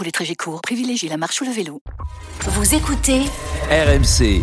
Pour 0.00 0.06
les 0.06 0.12
trajets 0.12 0.34
courts, 0.34 0.62
privilégiez 0.62 1.10
la 1.10 1.18
marche 1.18 1.42
ou 1.42 1.44
le 1.44 1.50
vélo. 1.50 1.82
Vous 2.46 2.74
écoutez 2.74 3.20
RMC. 3.68 4.42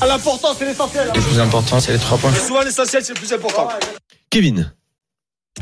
L'important, 0.00 0.54
c'est 0.58 0.64
l'essentiel. 0.64 1.12
Le 1.14 1.20
plus 1.20 1.38
important, 1.38 1.80
c'est 1.80 1.92
les 1.92 1.98
trois 1.98 2.16
points. 2.16 2.32
Souvent, 2.32 2.62
l'essentiel, 2.62 3.04
c'est 3.04 3.12
le 3.12 3.18
plus 3.18 3.34
important. 3.34 3.68
Kevin. 4.30 4.72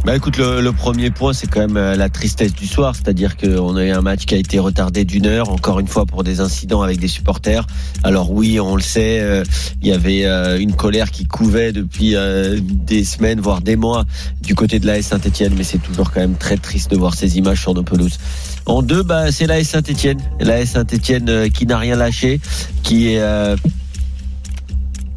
Bah 0.03 0.15
écoute, 0.15 0.37
le, 0.37 0.61
le 0.61 0.73
premier 0.73 1.11
point, 1.11 1.33
c'est 1.33 1.47
quand 1.47 1.61
même 1.61 1.79
euh, 1.79 1.97
la 1.97 2.11
tristesse 2.11 2.53
du 2.53 2.67
soir, 2.67 2.95
c'est-à-dire 2.95 3.39
qu'on 3.39 3.75
a 3.75 3.85
eu 3.85 3.91
un 3.91 4.03
match 4.03 4.27
qui 4.27 4.35
a 4.35 4.37
été 4.37 4.59
retardé 4.59 5.07
d'une 5.07 5.25
heure, 5.25 5.49
encore 5.49 5.81
une 5.81 5.87
fois 5.87 6.05
pour 6.05 6.25
des 6.25 6.41
incidents 6.41 6.83
avec 6.83 6.99
des 6.99 7.09
supporters. 7.09 7.67
Alors 8.03 8.31
oui, 8.31 8.61
on 8.61 8.77
le 8.77 8.83
sait, 8.83 9.21
euh, 9.21 9.45
il 9.81 9.89
y 9.89 9.93
avait 9.93 10.27
euh, 10.27 10.59
une 10.61 10.75
colère 10.77 11.11
qui 11.11 11.25
couvait 11.25 11.73
depuis 11.73 12.15
des 12.61 13.03
semaines, 13.05 13.41
voire 13.41 13.63
des 13.63 13.77
mois, 13.77 14.05
du 14.43 14.55
côté 14.55 14.79
de 14.79 14.87
l'AS 14.87 15.07
Saint-Etienne, 15.07 15.55
mais 15.57 15.65
c'est 15.65 15.79
toujours 15.79 16.11
quand 16.11 16.21
même 16.21 16.37
très 16.37 16.59
triste 16.59 16.91
de 16.91 16.97
voir 16.99 17.15
ces 17.15 17.39
images 17.39 17.63
sur 17.63 17.73
nos 17.73 17.83
pelouses. 17.83 18.19
En 18.67 18.83
deux, 18.83 19.03
bah, 19.03 19.33
c'est 19.33 19.47
l'AS 19.47 19.65
Saint-Etienne, 19.65 20.19
l'AS 20.39 20.67
Saint-Etienne 20.67 21.51
qui 21.51 21.65
n'a 21.65 21.79
rien 21.79 21.97
lâché, 21.97 22.41
qui 22.83 23.15
est 23.15 23.23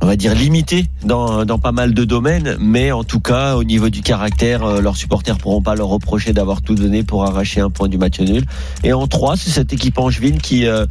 on 0.08 0.10
va 0.10 0.16
dire 0.16 0.36
limité 0.36 0.86
dans, 1.04 1.44
dans 1.44 1.60
pas 1.60 1.74
mal 1.74 1.94
de 1.94 2.06
domaines, 2.06 2.56
mais 2.62 2.94
en 2.94 3.04
tout 3.04 3.20
cas 3.20 3.58
au 3.58 3.66
niveau 3.66 3.90
du 3.90 4.02
caractère, 4.02 4.64
euh, 4.64 4.80
leurs 4.80 4.96
supporters 4.96 5.38
pourront 5.38 5.62
pas 5.62 5.76
leur 5.76 5.90
reprocher 5.90 6.32
d'avoir 6.32 6.62
tout 6.62 6.76
donné 6.76 7.04
pour 7.04 7.26
arracher 7.26 7.60
un 7.60 7.70
point 7.70 7.90
du 7.90 7.98
match 7.98 8.22
nul. 8.22 8.46
Et 8.86 8.94
en 8.94 9.06
trois, 9.08 9.36
c'est 9.36 9.50
cette 9.50 9.74
équipe 9.74 9.98
angevine 9.98 10.40
qui 10.40 10.66
euh, 10.66 10.86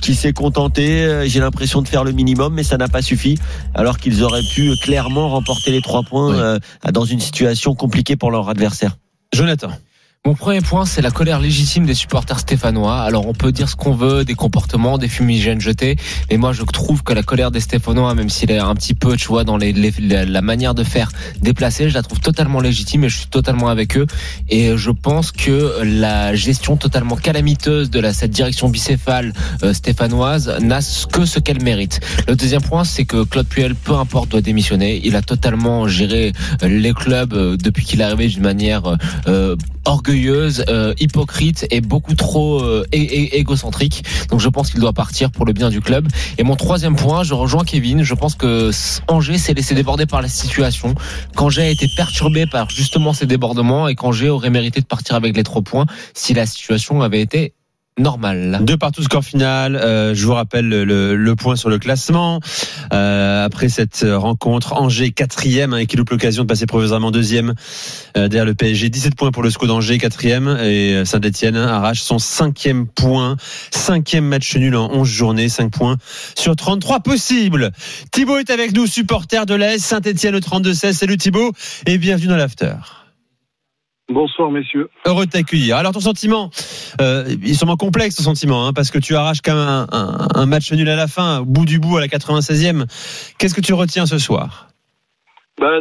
qui 0.00 0.16
s'est 0.16 0.32
contentée, 0.32 1.04
euh, 1.04 1.28
j'ai 1.28 1.38
l'impression 1.38 1.80
de 1.80 1.86
faire 1.86 2.02
le 2.02 2.10
minimum, 2.10 2.54
mais 2.54 2.64
ça 2.64 2.76
n'a 2.76 2.88
pas 2.88 3.02
suffi, 3.02 3.38
alors 3.72 3.98
qu'ils 3.98 4.24
auraient 4.24 4.42
pu 4.52 4.74
clairement 4.82 5.28
remporter 5.28 5.70
les 5.70 5.80
trois 5.80 6.02
points 6.02 6.58
dans 6.92 7.04
une 7.04 7.20
situation 7.20 7.76
compliquée 7.76 8.16
pour 8.16 8.32
leur 8.32 8.48
adversaire. 8.48 8.96
Jonathan. 9.32 9.70
Mon 10.26 10.34
premier 10.34 10.60
point, 10.60 10.84
c'est 10.86 11.02
la 11.02 11.12
colère 11.12 11.38
légitime 11.38 11.86
des 11.86 11.94
supporters 11.94 12.40
stéphanois. 12.40 13.02
Alors, 13.02 13.28
on 13.28 13.32
peut 13.32 13.52
dire 13.52 13.68
ce 13.68 13.76
qu'on 13.76 13.92
veut, 13.92 14.24
des 14.24 14.34
comportements, 14.34 14.98
des 14.98 15.06
fumigènes 15.06 15.60
jetés, 15.60 15.94
mais 16.28 16.36
moi, 16.36 16.52
je 16.52 16.64
trouve 16.64 17.04
que 17.04 17.12
la 17.12 17.22
colère 17.22 17.52
des 17.52 17.60
stéphanois, 17.60 18.12
même 18.16 18.28
s'il 18.28 18.50
est 18.50 18.58
un 18.58 18.74
petit 18.74 18.94
peu, 18.94 19.16
tu 19.16 19.28
vois, 19.28 19.44
dans 19.44 19.56
la 19.56 20.42
manière 20.42 20.74
de 20.74 20.82
faire 20.82 21.12
déplacer, 21.40 21.88
je 21.88 21.94
la 21.94 22.02
trouve 22.02 22.18
totalement 22.18 22.58
légitime 22.58 23.04
et 23.04 23.08
je 23.08 23.18
suis 23.18 23.28
totalement 23.28 23.68
avec 23.68 23.96
eux. 23.96 24.08
Et 24.48 24.76
je 24.76 24.90
pense 24.90 25.30
que 25.30 25.80
la 25.84 26.34
gestion 26.34 26.76
totalement 26.76 27.14
calamiteuse 27.14 27.88
de 27.90 28.10
cette 28.10 28.32
direction 28.32 28.68
bicéphale 28.68 29.32
euh, 29.62 29.72
stéphanoise 29.74 30.58
n'a 30.60 30.80
que 31.12 31.24
ce 31.24 31.38
qu'elle 31.38 31.62
mérite. 31.62 32.00
Le 32.26 32.34
deuxième 32.34 32.62
point, 32.62 32.82
c'est 32.82 33.04
que 33.04 33.22
Claude 33.22 33.46
Puel, 33.46 33.76
peu 33.76 33.94
importe, 33.94 34.30
doit 34.30 34.40
démissionner. 34.40 35.00
Il 35.04 35.14
a 35.14 35.22
totalement 35.22 35.86
géré 35.86 36.32
euh, 36.64 36.68
les 36.68 36.94
clubs 36.94 37.32
euh, 37.32 37.56
depuis 37.56 37.84
qu'il 37.84 38.00
est 38.00 38.04
arrivé 38.04 38.26
d'une 38.26 38.42
manière 38.42 38.96
orgueilleuse 39.84 40.15
euh, 40.68 40.94
hypocrite 40.98 41.66
et 41.70 41.80
beaucoup 41.80 42.14
trop 42.14 42.62
euh, 42.62 42.84
égocentrique. 42.92 44.04
Donc 44.30 44.40
je 44.40 44.48
pense 44.48 44.70
qu'il 44.70 44.80
doit 44.80 44.92
partir 44.92 45.30
pour 45.30 45.44
le 45.44 45.52
bien 45.52 45.70
du 45.70 45.80
club. 45.80 46.08
Et 46.38 46.42
mon 46.42 46.56
troisième 46.56 46.96
point, 46.96 47.22
je 47.22 47.34
rejoins 47.34 47.64
Kevin. 47.64 48.02
Je 48.02 48.14
pense 48.14 48.34
que 48.34 48.70
Angers 49.08 49.38
s'est 49.38 49.54
laissé 49.54 49.74
déborder 49.74 50.06
par 50.06 50.22
la 50.22 50.28
situation. 50.28 50.94
Qu'Angers 51.36 51.62
a 51.62 51.70
été 51.70 51.88
perturbé 51.96 52.46
par 52.46 52.70
justement 52.70 53.12
ces 53.12 53.26
débordements 53.26 53.88
et 53.88 53.94
qu'Angers 53.94 54.30
aurait 54.30 54.50
mérité 54.50 54.80
de 54.80 54.86
partir 54.86 55.16
avec 55.16 55.36
les 55.36 55.42
trois 55.42 55.62
points 55.62 55.86
si 56.14 56.34
la 56.34 56.46
situation 56.46 57.02
avait 57.02 57.20
été 57.20 57.52
normal. 57.98 58.58
Deux 58.62 58.76
partout 58.76 59.02
score 59.02 59.24
final. 59.24 59.76
Euh, 59.76 60.14
je 60.14 60.26
vous 60.26 60.34
rappelle 60.34 60.68
le, 60.68 61.34
point 61.34 61.56
sur 61.56 61.68
le 61.68 61.78
classement. 61.78 62.40
Euh, 62.92 63.44
après 63.44 63.68
cette 63.68 64.04
rencontre, 64.08 64.74
Angers 64.74 65.10
quatrième 65.10 65.72
hein, 65.72 65.78
et 65.78 65.86
qui 65.86 65.96
loupe 65.96 66.10
l'occasion 66.10 66.42
de 66.42 66.48
passer 66.48 66.66
provisoirement 66.66 67.10
deuxième 67.10 67.54
euh, 68.16 68.28
derrière 68.28 68.44
le 68.44 68.54
PSG. 68.54 68.90
17 68.90 69.14
points 69.14 69.30
pour 69.30 69.42
le 69.42 69.50
SCO 69.50 69.66
d'Angers, 69.66 69.98
quatrième 69.98 70.58
et 70.62 71.04
Saint-Etienne 71.04 71.56
arrache 71.56 72.02
son 72.02 72.18
cinquième 72.18 72.86
point. 72.86 73.36
Cinquième 73.70 74.24
match 74.24 74.56
nul 74.56 74.76
en 74.76 74.90
11 74.92 75.08
journées, 75.08 75.48
5 75.48 75.70
points 75.70 75.96
sur 76.36 76.56
33 76.56 77.00
possibles. 77.00 77.70
Thibaut 78.12 78.38
est 78.38 78.50
avec 78.50 78.72
nous, 78.72 78.86
supporter 78.86 79.46
de 79.46 79.54
l'AS 79.54 79.78
Saint-Etienne 79.78 80.34
au 80.34 80.40
32-16. 80.40 80.92
Salut 80.92 81.16
Thibaut 81.16 81.52
et 81.86 81.98
bienvenue 81.98 82.28
dans 82.28 82.36
l'after. 82.36 83.05
Bonsoir 84.08 84.52
messieurs. 84.52 84.88
Heureux 85.04 85.26
de 85.26 85.30
t'accueillir. 85.32 85.76
Alors 85.76 85.92
ton 85.92 86.00
sentiment, 86.00 86.50
euh, 87.00 87.24
il 87.28 87.50
est 87.50 87.54
sûrement 87.54 87.76
complexe 87.76 88.14
ton 88.14 88.22
sentiment, 88.22 88.66
hein, 88.66 88.72
parce 88.72 88.92
que 88.92 88.98
tu 88.98 89.16
arraches 89.16 89.40
quand 89.42 89.54
même 89.54 89.86
un, 89.90 90.46
match 90.46 90.72
nul 90.72 90.88
à 90.88 90.94
la 90.94 91.08
fin, 91.08 91.40
au 91.40 91.44
bout 91.44 91.64
du 91.64 91.80
bout 91.80 91.96
à 91.96 92.00
la 92.00 92.06
96e. 92.06 92.86
Qu'est-ce 93.38 93.54
que 93.54 93.60
tu 93.60 93.74
retiens 93.74 94.06
ce 94.06 94.18
soir? 94.18 94.68
Bah, 95.58 95.80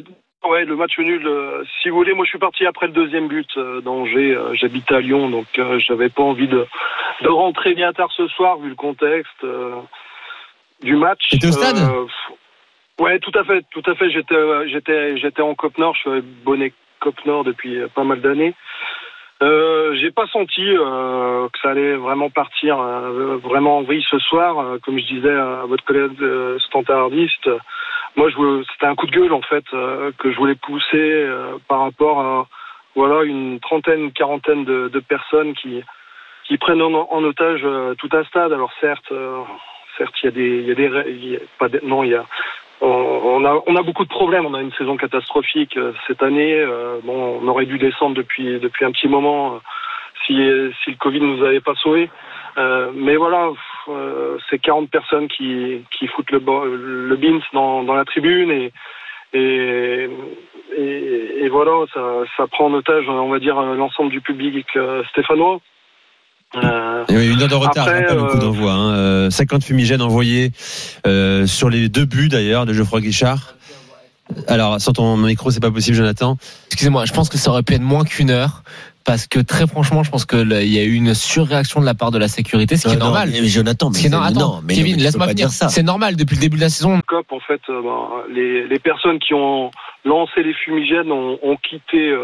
ouais, 0.50 0.66
le 0.66 0.76
match 0.76 0.98
nul. 0.98 1.28
Euh, 1.28 1.64
si 1.82 1.90
vous 1.90 1.98
voulez, 1.98 2.14
moi 2.14 2.26
je 2.26 2.30
suis 2.30 2.40
parti 2.40 2.66
après 2.66 2.88
le 2.88 2.94
deuxième 2.94 3.28
but 3.28 3.50
euh, 3.58 3.82
d'Angers. 3.82 4.36
J'habite 4.54 4.92
à 4.92 5.02
Lyon, 5.02 5.30
donc 5.30 5.46
j'avais 5.88 6.10
pas 6.10 6.24
envie 6.24 6.48
de, 6.48 6.66
de, 7.22 7.30
rentrer 7.30 7.76
bien 7.76 7.94
tard 7.94 8.10
ce 8.18 8.28
soir 8.30 8.58
vu 8.58 8.70
le 8.70 8.76
contexte 8.76 9.46
du 10.82 10.96
match. 10.96 11.30
T'étais 11.30 11.48
au 11.48 11.52
stade? 11.52 11.78
Ouais, 13.00 13.20
tout 13.20 13.38
à 13.38 13.44
fait, 13.44 13.64
tout 13.70 13.84
à 13.86 13.94
fait. 13.94 14.10
J'étais, 14.10 14.36
j'étais, 14.72 15.18
j'étais 15.18 15.42
en 15.44 15.54
Cop 15.54 15.78
Nord. 15.78 15.96
Je 15.96 16.10
suis 16.10 16.22
bonnet 16.44 16.74
Cop 17.06 17.24
Nord 17.26 17.44
depuis 17.44 17.78
pas 17.94 18.04
mal 18.04 18.20
d'années. 18.20 18.56
Euh, 19.44 19.94
j'ai 19.96 20.10
pas 20.10 20.26
senti 20.28 20.66
euh, 20.66 21.48
que 21.50 21.60
ça 21.60 21.70
allait 21.70 21.96
vraiment 21.96 22.32
partir 22.32 22.80
euh, 22.80 23.38
vraiment 23.38 23.78
en 23.78 23.84
vrille 23.84 24.06
ce 24.10 24.18
soir, 24.18 24.60
euh, 24.60 24.80
comme 24.80 24.98
je 24.98 25.06
disais 25.06 25.32
à 25.32 25.66
votre 25.68 25.84
collègue 25.84 26.18
standardiste. 26.60 27.50
Moi, 28.16 28.30
c'était 28.72 28.88
un 28.88 28.96
coup 28.96 29.06
de 29.06 29.12
gueule 29.12 29.34
en 29.34 29.42
fait 29.42 29.66
que 30.18 30.32
je 30.32 30.38
voulais 30.38 30.56
pousser 30.56 31.28
par 31.68 31.82
rapport 31.82 32.22
à 32.22 32.48
voilà 32.96 33.24
une 33.26 33.60
trentaine, 33.60 34.14
quarantaine 34.14 34.64
de, 34.64 34.88
de 34.88 35.00
personnes 35.02 35.54
qui 35.54 35.84
qui 36.46 36.58
prennent 36.58 36.82
en, 36.82 37.24
otage 37.24 37.66
tout 37.98 38.10
un 38.14 38.24
stade. 38.24 38.54
Alors 38.54 38.72
certes, 38.80 39.12
certes, 39.98 40.16
il 40.24 40.26
y 40.26 40.28
a 40.30 40.32
des, 40.32 40.60
il 40.60 40.68
y 40.68 40.72
a 40.72 40.76
des, 40.76 41.40
pas 41.60 41.68
non, 41.84 42.04
il 42.04 42.12
y 42.12 42.16
a 42.16 42.24
on 42.82 43.46
a, 43.46 43.62
on 43.68 43.76
a 43.76 43.84
beaucoup 43.84 44.04
de 44.04 44.10
problèmes. 44.10 44.46
On 44.46 44.54
a 44.54 44.62
une 44.62 44.74
saison 44.74 44.98
catastrophique 44.98 45.78
euh, 45.78 45.94
cette 46.08 46.24
année. 46.24 46.54
Euh, 46.60 47.00
bon, 47.04 47.40
on 47.42 47.48
aurait 47.48 47.66
dû 47.66 47.78
descendre 47.78 48.16
depuis, 48.16 48.60
depuis 48.60 48.86
un 48.86 48.92
petit 48.92 49.08
moment 49.08 49.56
euh, 49.56 49.60
si, 50.26 50.34
le 50.34 50.98
Covid 51.00 51.22
nous 51.22 51.44
avait 51.44 51.62
pas 51.62 51.76
sauvés. 51.76 52.10
mais 52.94 53.16
voilà, 53.16 53.52
c'est 54.50 54.60
40 54.60 54.90
personnes 54.90 55.28
qui, 55.28 55.84
qui 55.92 56.08
foutent 56.08 56.32
le, 56.32 56.40
le 56.40 57.18
dans, 57.54 57.94
la 57.94 58.06
tribune 58.06 58.72
et, 59.34 60.08
voilà, 61.50 61.86
ça, 61.94 62.24
ça 62.36 62.48
prend 62.48 62.66
en 62.66 62.74
otage, 62.74 63.08
on 63.08 63.30
va 63.30 63.40
dire, 63.40 63.62
l'ensemble 63.62 64.10
du 64.10 64.20
public 64.22 64.66
stéphanois. 65.12 65.60
Euh, 66.64 67.06
une 67.10 67.42
heure 67.42 67.48
de 67.48 67.56
retard, 67.56 67.88
après, 67.88 68.06
pas 68.06 68.16
beaucoup 68.16 68.38
d'envoi. 68.38 68.72
Hein. 68.72 69.30
50 69.30 69.62
euh, 69.62 69.66
fumigènes 69.66 70.02
envoyés 70.02 70.52
euh, 71.06 71.46
sur 71.46 71.70
les 71.70 71.90
deux 71.90 72.06
buts 72.06 72.30
d'ailleurs 72.30 72.66
de 72.66 72.74
Geoffroy 72.74 73.02
Guichard. 73.02 73.56
Alors, 74.48 74.82
sans 74.82 74.94
ton 74.94 75.18
micro, 75.18 75.52
c'est 75.52 75.60
pas 75.60 75.72
possible, 75.72 75.96
Jonathan. 75.96 76.38
Excusez-moi, 76.68 77.06
je 77.06 77.14
pense 77.14 77.30
que 77.30 77.38
ça 77.38 77.52
aurait 77.52 77.64
pu 77.64 77.74
être 77.74 77.82
moins 77.82 78.04
qu'une 78.04 78.32
heure. 78.32 78.64
Parce 79.04 79.28
que 79.28 79.40
très 79.40 79.68
franchement, 79.68 80.02
je 80.02 80.10
pense 80.10 80.26
qu'il 80.26 80.52
y 80.52 80.80
a 80.80 80.84
eu 80.84 80.94
une 80.94 81.14
surréaction 81.14 81.80
de 81.80 81.86
la 81.86 81.94
part 81.94 82.10
de 82.10 82.18
la 82.18 82.28
sécurité, 82.28 82.76
ce 82.76 82.88
qui 82.88 82.96
est 82.96 82.98
normal. 82.98 83.30
Mais 83.32 83.46
Jonathan, 83.46 83.92
mais 83.92 84.10
non, 84.10 84.62
mais 84.64 84.74
Kevin, 84.74 84.98
laisse-moi 84.98 85.32
dire 85.36 85.52
ça. 85.52 85.70
C'est 85.70 85.84
normal 85.84 86.16
depuis 86.16 86.34
le 86.34 86.42
début 86.42 86.56
de 86.58 86.62
la 86.62 86.70
saison. 86.70 87.00
En 87.30 87.40
fait, 87.40 87.62
ben, 87.68 88.08
les, 88.34 88.68
les, 88.68 88.80
personnes 88.80 89.20
qui 89.20 89.36
ont 89.36 89.70
lancé 90.06 90.42
les 90.42 90.56
fumigènes 90.56 91.12
ont, 91.12 91.38
ont 91.44 91.56
quitté, 91.58 92.18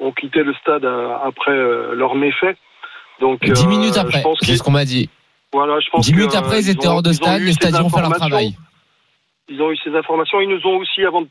ont 0.00 0.12
quitté 0.12 0.42
le 0.42 0.54
stade 0.54 0.86
après 1.22 1.54
leur 1.94 2.14
méfait. 2.14 2.56
Donc, 3.20 3.44
10 3.44 3.66
minutes 3.66 3.96
euh, 3.96 4.00
après, 4.00 4.22
c'est 4.40 4.56
ce 4.56 4.62
qu'on 4.62 4.70
m'a 4.70 4.84
dit. 4.84 5.08
Voilà, 5.52 5.78
je 5.80 5.88
pense 5.90 6.06
10 6.06 6.14
minutes 6.14 6.34
après, 6.34 6.60
ils, 6.60 6.70
étaient 6.70 6.88
hors 6.88 7.02
de 7.02 7.12
stade, 7.12 7.42
les 7.42 7.52
stades 7.52 7.74
ont 7.76 7.88
fait 7.88 8.00
leur 8.00 8.10
travail. 8.10 8.56
Ils 9.48 9.60
ont 9.62 9.70
eu 9.70 9.76
ces 9.76 9.94
informations. 9.94 10.40
Ils 10.40 10.48
nous 10.48 10.66
ont 10.66 10.78
aussi, 10.78 11.04
avant 11.04 11.22
de 11.22 11.28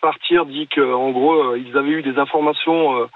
partir, 0.00 0.46
dit 0.46 0.68
qu'en 0.74 1.10
gros, 1.10 1.34
euh, 1.34 1.58
ils 1.58 1.76
avaient 1.76 1.90
eu 1.90 2.02
des 2.02 2.18
informations 2.18 2.96
euh, 2.96 3.06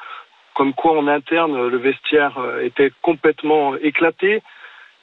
comme 0.54 0.72
quoi 0.72 0.98
en 0.98 1.06
interne, 1.08 1.66
le 1.68 1.76
vestiaire 1.76 2.38
était 2.62 2.90
complètement 3.02 3.76
éclaté. 3.76 4.42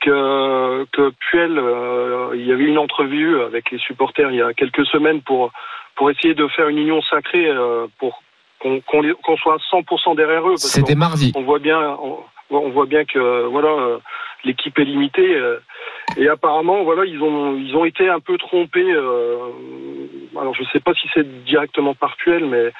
Que, 0.01 0.85
que 0.91 1.11
Puel, 1.11 1.61
il 2.33 2.45
y 2.45 2.51
avait 2.51 2.65
une 2.65 2.79
entrevue 2.79 3.39
avec 3.39 3.71
les 3.71 3.77
supporters 3.77 4.31
il 4.31 4.37
y 4.37 4.41
a 4.41 4.51
quelques 4.53 4.85
semaines 4.87 5.21
pour, 5.21 5.51
pour 5.95 6.09
essayer 6.09 6.33
de 6.33 6.45
faire 6.49 6.67
une 6.67 6.79
union 6.79 7.01
sacrée 7.03 7.47
pour 7.99 8.21
qu'on 8.59 9.37
soit 9.37 9.57
100% 9.71 10.15
derrière 10.15 10.49
eux. 10.49 10.57
C'était 10.57 10.95
mardi. 10.95 11.31
On 11.35 11.43
voit 11.43 11.59
bien, 11.59 11.79
on 12.01 12.17
voit 12.49 12.85
bien 12.85 13.05
que 13.05 13.45
voilà, 13.47 13.69
euh, 13.69 13.97
l'équipe 14.43 14.77
est 14.79 14.83
limitée. 14.85 15.35
euh, 15.35 15.59
et 16.17 16.27
apparemment, 16.27 16.83
voilà, 16.83 17.05
ils 17.05 17.21
ont 17.21 17.55
ils 17.57 17.75
ont 17.75 17.85
été 17.85 18.07
un 18.09 18.19
peu 18.19 18.37
trompés. 18.37 18.91
euh, 18.93 19.37
alors, 20.39 20.53
je 20.55 20.63
sais 20.71 20.79
pas 20.79 20.93
si 20.93 21.07
c'est 21.13 21.43
directement 21.45 21.93
par 21.95 22.15
Puel, 22.17 22.45
mais 22.45 22.71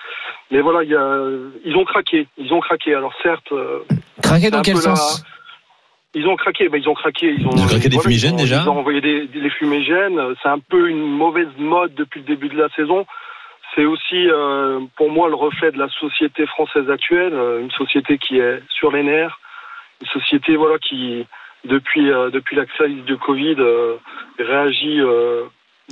mais 0.51 0.61
voilà, 0.61 0.83
il 0.83 0.89
y 0.89 0.95
a, 0.95 1.19
ils 1.65 1.75
ont 1.75 1.85
craqué. 1.85 2.27
Ils 2.37 2.53
ont 2.53 2.59
craqué. 2.59 2.93
Alors 2.93 3.13
certes. 3.23 3.51
euh, 3.51 3.79
Craqué 4.21 4.51
dans 4.51 4.61
quel 4.61 4.75
la- 4.75 4.81
sens? 4.81 5.23
Ils 6.15 6.27
ont 6.27 6.35
craqué, 6.35 6.69
ben 6.69 6.79
ils 6.79 6.87
ont 6.87 6.93
craqué. 6.93 7.33
Ils 7.35 7.47
ont, 7.47 7.51
Ils 7.55 7.63
ont 7.63 7.67
craqué 7.67 7.89
des 7.89 7.95
voilà, 7.95 8.03
fumigènes, 8.09 8.33
ils 8.37 8.41
ont- 8.41 8.43
déjà 8.43 8.61
Ils 8.63 8.69
ont 8.69 8.77
envoyé 8.79 9.01
des, 9.01 9.49
fumigènes. 9.49 10.21
C'est 10.43 10.49
un 10.49 10.59
peu 10.59 10.87
une 10.89 11.01
mauvaise 11.01 11.47
mode 11.57 11.95
depuis 11.95 12.19
le 12.19 12.27
début 12.27 12.49
de 12.49 12.57
la 12.57 12.69
saison. 12.69 13.07
C'est 13.73 13.85
aussi, 13.85 14.29
euh, 14.29 14.79
pour 14.95 15.09
moi, 15.09 15.27
le 15.29 15.33
reflet 15.35 15.71
de 15.71 15.79
la 15.79 15.89
société 15.89 16.45
française 16.45 16.87
actuelle, 16.91 17.33
euh, 17.33 17.61
une 17.61 17.71
société 17.71 18.19
qui 18.19 18.37
est 18.37 18.61
sur 18.69 18.91
les 18.91 19.01
nerfs, 19.01 19.39
une 20.01 20.07
société 20.07 20.55
voilà 20.55 20.77
qui, 20.79 21.25
depuis 21.65 22.11
euh, 22.11 22.29
depuis 22.31 22.55
la 22.55 22.65
crise 22.65 23.03
du 23.05 23.17
Covid, 23.17 23.55
euh, 23.59 23.97
réagit 24.37 24.99
euh, 24.99 25.43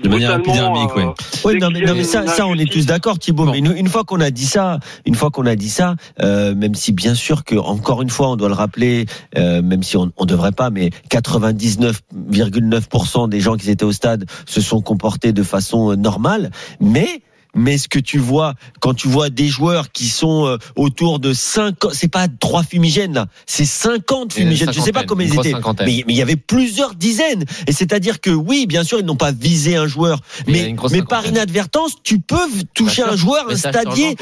De 0.04 0.10
manière 0.10 0.38
épidermique, 0.38 0.92
euh, 0.98 1.08
ouais. 1.08 1.14
Oui, 1.46 1.58
non, 1.60 1.70
mais, 1.72 1.82
non, 1.82 1.96
mais 1.96 2.04
ça, 2.04 2.28
ça, 2.28 2.46
on 2.46 2.56
est 2.56 2.70
tous 2.72 2.86
d'accord, 2.86 3.18
Thibault. 3.20 3.46
Mais 3.46 3.60
une, 3.60 3.76
une 3.76 3.88
fois 3.88 4.04
qu'on 4.04 4.20
a 4.20 4.32
dit 4.32 4.46
ça, 4.46 4.80
une 5.06 5.16
fois 5.16 5.32
qu'on 5.32 5.46
a 5.46 5.56
dit 5.56 5.70
ça, 5.70 5.96
euh, 6.22 6.54
même 6.56 6.76
si 6.76 6.92
bien 6.92 7.16
sûr 7.16 7.44
que 7.44 7.56
encore 7.56 8.02
une 8.02 8.10
fois, 8.10 8.30
on 8.30 8.36
doit 8.36 8.50
le 8.50 8.56
rappeler, 8.56 9.06
euh, 9.38 9.62
même 9.62 9.84
si 9.84 9.98
on, 9.98 10.12
on 10.18 10.26
devrait 10.26 10.52
pas, 10.52 10.70
mais 10.70 10.90
99,9% 11.10 13.30
des 13.30 13.40
gens 13.40 13.56
qui 13.56 13.70
étaient 13.70 13.86
au 13.86 13.92
stade 13.92 14.26
se 14.46 14.62
sont 14.62 14.82
comportés 14.82 15.34
de 15.34 15.44
façon 15.44 15.92
euh, 15.92 15.96
normale. 15.96 16.52
Mais 16.80 17.22
mais 17.56 17.78
ce 17.78 17.88
que 17.88 18.00
tu 18.00 18.18
vois 18.18 18.54
quand 18.80 18.94
tu 18.94 19.08
vois 19.08 19.30
des 19.30 19.48
joueurs 19.48 19.92
qui 19.92 20.08
sont 20.08 20.46
euh, 20.46 20.58
autour 20.76 21.20
de 21.20 21.34
50, 21.34 21.94
c'est 21.94 22.08
pas 22.08 22.28
trois 22.28 22.64
fumigènes 22.64 23.14
là, 23.14 23.28
c'est 23.46 23.66
50 23.66 24.36
Une 24.36 24.44
fumigènes. 24.44 24.74
Je 24.74 24.80
sais 24.80 24.92
pas 24.92 25.04
combien 25.04 25.28
ils 25.28 25.40
étaient, 25.40 25.54
mais 25.86 26.04
mais 26.08 26.14
il 26.14 26.18
y 26.18 26.22
avait 26.22 26.36
plusieurs 26.36 26.96
dizaines. 26.96 27.46
Et 27.68 27.72
c'est-à-dire 27.72 28.22
que 28.22 28.30
oui, 28.30 28.66
bien 28.68 28.84
sûr, 28.84 29.00
ils 29.00 29.06
n'ont 29.06 29.16
pas 29.16 29.32
visé 29.32 29.76
un 29.76 29.88
joueur, 29.88 30.20
mais, 30.48 30.76
mais 30.92 31.02
par 31.02 31.26
inadvertance, 31.26 31.94
tu 32.04 32.20
peux 32.20 32.36
toucher 32.74 33.04
un 33.04 33.16
joueur, 33.16 33.50
un 33.50 33.56
stadier. 33.56 34.16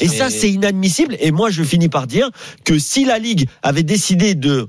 Et 0.00 0.08
ça, 0.08 0.30
c'est 0.30 0.50
inadmissible. 0.50 1.16
Et 1.20 1.30
moi, 1.32 1.50
je 1.50 1.62
finis 1.62 1.88
par 1.88 2.06
dire 2.06 2.30
que 2.64 2.78
si 2.78 3.04
la 3.04 3.18
Ligue 3.18 3.48
avait 3.62 3.82
décidé 3.82 4.34
de 4.34 4.68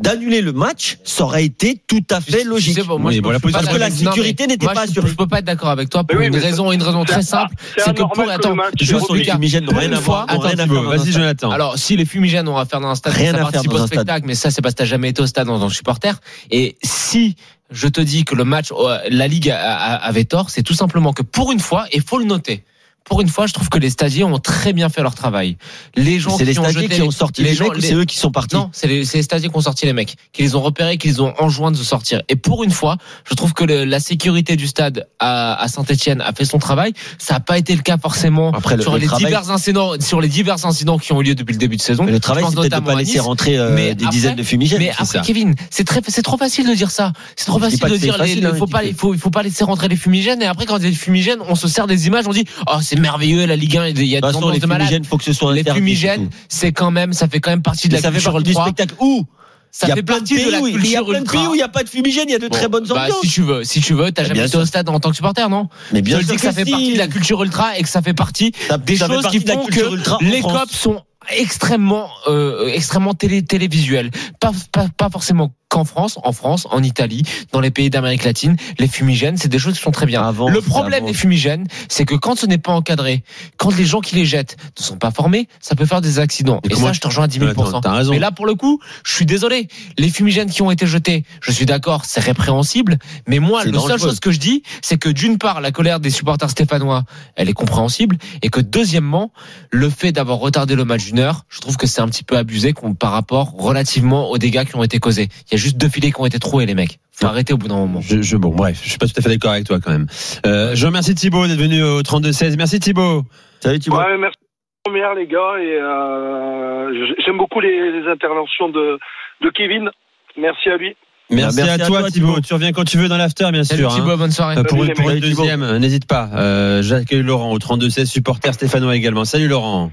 d'annuler 0.00 0.40
le 0.40 0.52
match, 0.52 0.98
ça 1.04 1.24
aurait 1.24 1.44
été 1.44 1.80
tout 1.86 2.02
à 2.10 2.20
fait 2.20 2.42
logique. 2.42 2.78
moi, 2.86 2.96
Oui, 3.10 3.20
bon, 3.20 3.28
peux- 3.38 3.50
la 3.50 3.52
Parce 3.52 3.68
que 3.68 3.76
la 3.76 3.90
sécurité 3.90 4.46
n'était 4.46 4.66
pas 4.66 4.82
assurée. 4.82 5.10
Je 5.10 5.14
peux 5.14 5.26
pas 5.26 5.38
être 5.38 5.44
d'accord 5.44 5.68
avec 5.68 5.90
toi 5.90 6.04
pour 6.04 6.18
oui, 6.18 6.26
une 6.26 6.36
raison, 6.36 6.72
une 6.72 6.82
raison 6.82 7.04
très 7.04 7.22
simple. 7.22 7.54
c'est 7.76 7.94
que 7.94 8.02
pour, 8.02 8.28
attends, 8.28 8.56
je 8.80 8.96
que 8.96 9.12
les 9.14 9.24
fumigènes 9.24 9.64
n'ont 9.64 9.76
rien 9.78 9.92
à 9.92 10.00
voir. 10.00 10.26
Vas-y. 10.26 11.12
Jonathan. 11.12 11.50
Alors, 11.50 11.78
si 11.78 11.96
les 11.96 12.04
fumigènes 12.04 12.48
ont 12.48 12.56
à 12.56 12.64
faire 12.64 12.80
dans 12.80 12.88
un 12.88 12.94
stade, 12.94 13.12
Rien 13.12 13.32
ça 13.32 13.36
à 13.36 13.38
faire 13.38 13.50
participe 13.52 13.72
au 13.72 13.86
spectacle, 13.86 14.26
mais 14.26 14.34
ça, 14.34 14.50
c'est 14.50 14.62
parce 14.62 14.74
que 14.74 14.78
t'as 14.78 14.84
jamais 14.84 15.10
été 15.10 15.20
au 15.22 15.26
stade 15.26 15.48
en 15.48 15.58
tant 15.58 15.68
que 15.68 15.74
supporter. 15.74 16.18
Et 16.50 16.76
si 16.82 17.36
je 17.70 17.88
te 17.88 18.00
dis 18.00 18.24
que 18.24 18.34
le 18.34 18.44
match, 18.44 18.72
euh, 18.72 18.98
la 19.10 19.28
Ligue 19.28 19.50
avait 19.50 20.24
tort, 20.24 20.50
c'est 20.50 20.62
tout 20.62 20.74
simplement 20.74 21.12
que 21.12 21.22
pour 21.22 21.52
une 21.52 21.60
fois, 21.60 21.86
et 21.92 22.00
faut 22.00 22.18
le 22.18 22.24
noter, 22.24 22.64
pour 23.04 23.20
une 23.20 23.28
fois, 23.28 23.46
je 23.46 23.52
trouve 23.52 23.68
que 23.68 23.78
les 23.78 23.90
stadiers 23.90 24.22
ont 24.24 24.38
très 24.38 24.72
bien 24.72 24.88
fait 24.88 25.02
leur 25.02 25.14
travail. 25.14 25.56
Les 25.96 26.20
gens 26.20 26.36
C'est 26.38 26.44
les 26.44 26.52
qui 26.52 26.58
ont 26.60 26.64
qui 26.68 26.86
les- 26.86 27.02
ont 27.02 27.10
sorti 27.10 27.42
les 27.42 27.54
gens- 27.54 27.64
mecs 27.64 27.76
ou 27.76 27.80
c'est 27.80 27.94
eux 27.94 28.04
qui 28.04 28.16
sont 28.18 28.30
partis 28.30 28.54
Non, 28.54 28.70
c'est 28.72 28.86
les, 28.86 29.02
les 29.02 29.22
stadiers 29.22 29.48
qui 29.48 29.56
ont 29.56 29.60
sorti 29.60 29.84
les 29.86 29.92
mecs, 29.92 30.14
qui 30.32 30.42
les 30.42 30.54
ont 30.54 30.60
repérés, 30.62 30.96
qui 30.96 31.08
les 31.08 31.20
ont 31.20 31.34
enjoints 31.40 31.72
de 31.72 31.76
sortir. 31.76 32.22
Et 32.28 32.36
pour 32.36 32.62
une 32.62 32.70
fois, 32.70 32.98
je 33.28 33.34
trouve 33.34 33.52
que 33.52 33.64
le- 33.64 33.84
la 33.84 33.98
sécurité 33.98 34.54
du 34.54 34.66
stade 34.68 35.08
à, 35.18 35.60
à 35.60 35.66
Saint-Etienne 35.68 36.20
a 36.20 36.32
fait 36.32 36.44
son 36.44 36.58
travail. 36.58 36.92
Ça 37.18 37.34
n'a 37.34 37.40
pas 37.40 37.58
été 37.58 37.74
le 37.74 37.82
cas 37.82 37.96
forcément 37.98 38.52
Après, 38.52 38.76
le- 38.76 38.82
sur 38.82 38.92
le 38.92 38.98
les 39.00 39.06
travail- 39.06 39.24
divers 39.26 39.50
incidents, 39.50 39.92
sur 40.00 40.20
les 40.20 40.28
divers 40.28 40.64
incidents 40.64 40.98
qui 40.98 41.12
ont 41.12 41.20
eu 41.20 41.24
lieu 41.24 41.34
depuis 41.34 41.52
le 41.54 41.58
début 41.58 41.76
de 41.76 41.82
saison. 41.82 42.04
Mais 42.04 42.12
le 42.12 42.20
travail, 42.20 42.44
c'est 42.48 42.54
peut-être 42.54 42.80
de 42.80 42.84
pas 42.86 42.92
à 42.92 42.96
laisser 42.96 43.12
Nice. 43.14 43.20
rentrer 43.22 43.58
euh, 43.58 43.74
Mais 43.74 43.94
des 43.96 44.04
après- 44.04 44.14
dizaines 44.14 44.36
de 44.36 44.42
fumigènes. 44.44 44.78
Mais 44.78 44.90
après, 44.90 45.04
ça. 45.04 45.20
Kevin, 45.20 45.54
c'est 45.70 45.84
très, 45.84 46.00
c'est 46.06 46.22
trop 46.22 46.36
facile 46.38 46.68
de 46.68 46.74
dire 46.74 46.90
ça. 46.92 47.12
C'est 47.34 47.46
trop 47.46 47.58
facile 47.58 47.80
de 47.80 47.96
dire, 47.96 48.16
les- 48.22 48.44
hein, 48.44 48.50
il 48.52 48.58
faut 48.58 48.66
pas, 48.66 48.84
il 48.84 48.94
faut, 48.94 49.14
il 49.14 49.18
faut 49.20 49.30
pas 49.30 49.42
laisser 49.42 49.64
rentrer 49.64 49.88
les 49.88 49.96
fumigènes. 49.96 50.42
Et 50.42 50.46
après, 50.46 50.66
quand 50.66 50.76
il 50.76 50.84
y 50.84 50.86
a 50.86 50.90
des 50.90 50.94
fumigènes, 50.96 51.38
on 51.48 51.54
se 51.56 51.66
sert 51.66 51.86
des 51.88 52.06
images, 52.06 52.26
on 52.28 52.32
dit, 52.32 52.44
oh, 52.68 52.78
c'est 52.90 52.98
merveilleux, 53.00 53.46
la 53.46 53.56
Ligue 53.56 53.76
1, 53.76 53.88
il 53.88 54.04
y 54.04 54.16
a 54.16 54.20
De 54.20 54.26
des 54.30 54.36
ambiances 54.36 54.52
les 54.54 54.60
de 54.60 54.66
fumigènes, 54.66 55.04
faut 55.04 55.16
que 55.18 55.24
ce 55.24 55.32
soit 55.32 55.54
Les 55.54 55.64
fumigènes, 55.64 56.28
c'est 56.48 56.72
quand 56.72 56.90
même, 56.90 57.12
ça 57.12 57.28
fait 57.28 57.40
quand 57.40 57.50
même 57.50 57.62
partie 57.62 57.88
de 57.88 57.94
la 57.94 58.00
ça 58.00 58.08
fait 58.08 58.14
culture 58.14 58.32
partie 58.32 58.44
du 58.44 58.50
ultra. 58.50 58.64
spectacle 58.66 58.94
où 59.00 59.24
Ça 59.70 59.86
fait 59.86 60.02
plein 60.02 60.16
de 60.16 60.18
partie 60.20 60.44
de 60.44 60.50
la 60.50 60.60
où 60.60 60.66
il 60.66 60.72
y 60.74 60.96
a 60.96 61.00
culture 61.00 61.06
plein 61.06 61.20
de 61.22 61.28
pays 61.30 61.46
où 61.46 61.54
il 61.54 61.58
n'y 61.58 61.62
a 61.62 61.68
pas 61.68 61.84
de 61.84 61.88
fumigène, 61.88 62.24
il 62.28 62.32
y 62.32 62.34
a 62.34 62.38
de 62.40 62.48
très 62.48 62.66
Bon, 62.68 62.78
bonnes 62.78 62.88
bah, 62.88 63.02
ambiances. 63.04 63.20
si 63.22 63.28
tu 63.28 63.42
veux, 63.42 63.62
si 63.64 63.80
tu 63.80 63.94
veux, 63.94 64.10
t'as 64.10 64.22
Mais 64.22 64.28
jamais 64.28 64.46
été 64.46 64.56
au 64.56 64.64
stade 64.66 64.88
en 64.88 64.98
tant 64.98 65.10
que 65.10 65.16
supporter, 65.16 65.48
non? 65.48 65.68
Mais 65.92 66.02
bien 66.02 66.18
Je 66.18 66.24
sûr 66.24 66.30
dis 66.32 66.36
que 66.36 66.42
ça 66.42 66.52
fait 66.52 66.64
si. 66.64 66.70
partie 66.72 66.92
de 66.94 66.98
la 66.98 67.06
culture 67.06 67.42
ultra 67.44 67.78
et 67.78 67.82
que 67.82 67.88
ça 67.88 68.02
fait 68.02 68.14
partie 68.14 68.52
Ça- 68.68 68.78
des 68.78 68.96
ça 68.96 69.06
choses 69.06 69.22
partie 69.22 69.38
qui 69.38 69.44
de 69.44 69.48
la 69.50 69.54
font 69.54 69.64
culture 69.66 70.18
que 70.18 70.24
les 70.24 70.40
copes 70.40 70.72
sont 70.72 71.00
extrêmement, 71.36 72.08
euh, 72.28 72.66
extrêmement 72.72 73.14
télé, 73.14 73.42
télévisuels. 73.44 74.10
Pas, 74.40 74.50
pas, 74.72 74.86
pas 74.96 75.08
forcément 75.10 75.52
qu'en 75.70 75.84
France, 75.84 76.18
en 76.22 76.32
France, 76.32 76.66
en 76.70 76.82
Italie, 76.82 77.22
dans 77.52 77.60
les 77.60 77.70
pays 77.70 77.88
d'Amérique 77.88 78.24
latine, 78.24 78.56
les 78.78 78.88
fumigènes, 78.88 79.38
c'est 79.38 79.48
des 79.48 79.58
choses 79.58 79.74
qui 79.74 79.80
sont 79.80 79.92
très 79.92 80.04
bien. 80.04 80.22
Avant, 80.22 80.50
le 80.50 80.60
problème 80.60 81.06
des 81.06 81.14
fumigènes, 81.14 81.66
c'est 81.88 82.04
que 82.04 82.16
quand 82.16 82.36
ce 82.36 82.44
n'est 82.44 82.58
pas 82.58 82.72
encadré, 82.72 83.22
quand 83.56 83.74
les 83.74 83.86
gens 83.86 84.00
qui 84.00 84.16
les 84.16 84.26
jettent 84.26 84.56
ne 84.78 84.84
sont 84.84 84.98
pas 84.98 85.12
formés, 85.12 85.48
ça 85.60 85.76
peut 85.76 85.86
faire 85.86 86.00
des 86.00 86.18
accidents. 86.18 86.60
Et 86.64 86.68
comment 86.68 86.88
ça, 86.88 86.92
je 86.92 87.00
te 87.00 87.06
rejoins 87.06 87.24
à 87.24 87.28
10 87.28 87.38
000 87.38 87.52
Jonathan, 87.54 87.80
T'as 87.80 87.92
raison. 87.92 88.12
mais 88.12 88.18
là, 88.18 88.32
pour 88.32 88.46
le 88.46 88.54
coup, 88.54 88.80
je 89.04 89.14
suis 89.14 89.26
désolé. 89.26 89.68
Les 89.96 90.10
fumigènes 90.10 90.50
qui 90.50 90.60
ont 90.62 90.72
été 90.72 90.86
jetés, 90.86 91.24
je 91.40 91.52
suis 91.52 91.66
d'accord, 91.66 92.04
c'est 92.04 92.20
répréhensible. 92.20 92.98
Mais 93.28 93.38
moi, 93.38 93.64
la 93.64 93.78
seule 93.80 94.00
chose 94.00 94.20
que 94.20 94.32
je 94.32 94.40
dis, 94.40 94.64
c'est 94.82 94.98
que 94.98 95.08
d'une 95.08 95.38
part, 95.38 95.60
la 95.60 95.70
colère 95.70 96.00
des 96.00 96.10
supporters 96.10 96.50
stéphanois, 96.50 97.04
elle 97.36 97.48
est 97.48 97.54
compréhensible. 97.54 98.18
Et 98.42 98.48
que 98.48 98.60
deuxièmement, 98.60 99.32
le 99.70 99.88
fait 99.88 100.10
d'avoir 100.10 100.38
retardé 100.38 100.74
le 100.74 100.84
match 100.84 101.04
d'une 101.04 101.20
heure, 101.20 101.44
je 101.48 101.60
trouve 101.60 101.76
que 101.76 101.86
c'est 101.86 102.00
un 102.00 102.08
petit 102.08 102.24
peu 102.24 102.36
abusé 102.36 102.74
par 102.98 103.12
rapport 103.12 103.52
relativement 103.56 104.30
aux 104.30 104.38
dégâts 104.38 104.64
qui 104.64 104.74
ont 104.74 104.82
été 104.82 104.98
causés. 104.98 105.28
Il 105.50 105.52
y 105.52 105.54
a 105.54 105.59
juste 105.60 105.76
deux 105.76 105.88
filets 105.88 106.10
qui 106.10 106.20
ont 106.20 106.26
été 106.26 106.38
troués, 106.38 106.66
les 106.66 106.74
mecs. 106.74 106.98
Faut 107.12 107.26
arrêter 107.26 107.52
au 107.52 107.56
bout 107.58 107.68
d'un 107.68 107.76
moment. 107.76 108.00
Je, 108.00 108.22
je- 108.22 108.36
bon, 108.36 108.50
bref, 108.50 108.80
je 108.82 108.88
suis 108.88 108.98
pas 108.98 109.06
tout 109.06 109.12
à 109.16 109.20
fait 109.22 109.28
d'accord 109.28 109.52
avec 109.52 109.64
toi 109.66 109.78
quand 109.80 109.90
même. 109.92 110.06
Euh, 110.46 110.74
je 110.74 110.86
remercie 110.86 111.14
Thibaut 111.14 111.46
d'être 111.46 111.58
venu 111.60 111.82
au 111.82 112.02
32-16. 112.02 112.56
Merci 112.56 112.80
Thibaut. 112.80 113.22
Salut 113.60 113.78
Thibaut. 113.78 113.98
Ouais, 113.98 114.16
merci 114.18 114.36
première 114.84 115.14
les 115.14 115.26
gars 115.26 115.58
et 115.60 115.76
euh, 115.78 117.06
j'aime 117.24 117.36
beaucoup 117.36 117.60
les, 117.60 117.92
les 118.00 118.08
interventions 118.10 118.70
de, 118.70 118.98
de 119.42 119.50
Kevin. 119.50 119.90
Merci 120.38 120.70
à 120.70 120.76
lui. 120.78 120.96
Merci, 121.32 121.58
Merci 121.58 121.70
à, 121.70 121.74
à 121.74 121.86
toi, 121.86 122.00
toi, 122.00 122.10
Thibaut. 122.10 122.26
Thibaut. 122.28 122.40
Tu 122.40 122.54
reviens 122.54 122.72
quand 122.72 122.84
tu 122.84 122.96
veux 122.96 123.06
dans 123.08 123.18
l'after, 123.18 123.48
bien 123.52 123.62
Salut 123.62 123.82
sûr. 123.82 123.92
hein. 123.92 123.96
Thibaut, 123.96 124.16
bonne 124.16 124.30
soirée. 124.32 124.56
Euh, 124.56 124.62
Pour 124.64 124.78
pour 124.78 124.86
Thibaut. 124.94 125.10
deuxième, 125.20 125.76
n'hésite 125.78 126.06
pas. 126.06 126.28
Euh, 126.34 126.82
J'accueille 126.82 127.22
Laurent 127.22 127.52
au 127.52 127.58
32-16, 127.58 128.06
supporter 128.06 128.54
stéphanois 128.54 128.96
également. 128.96 129.24
Salut 129.24 129.46
Laurent. 129.48 129.92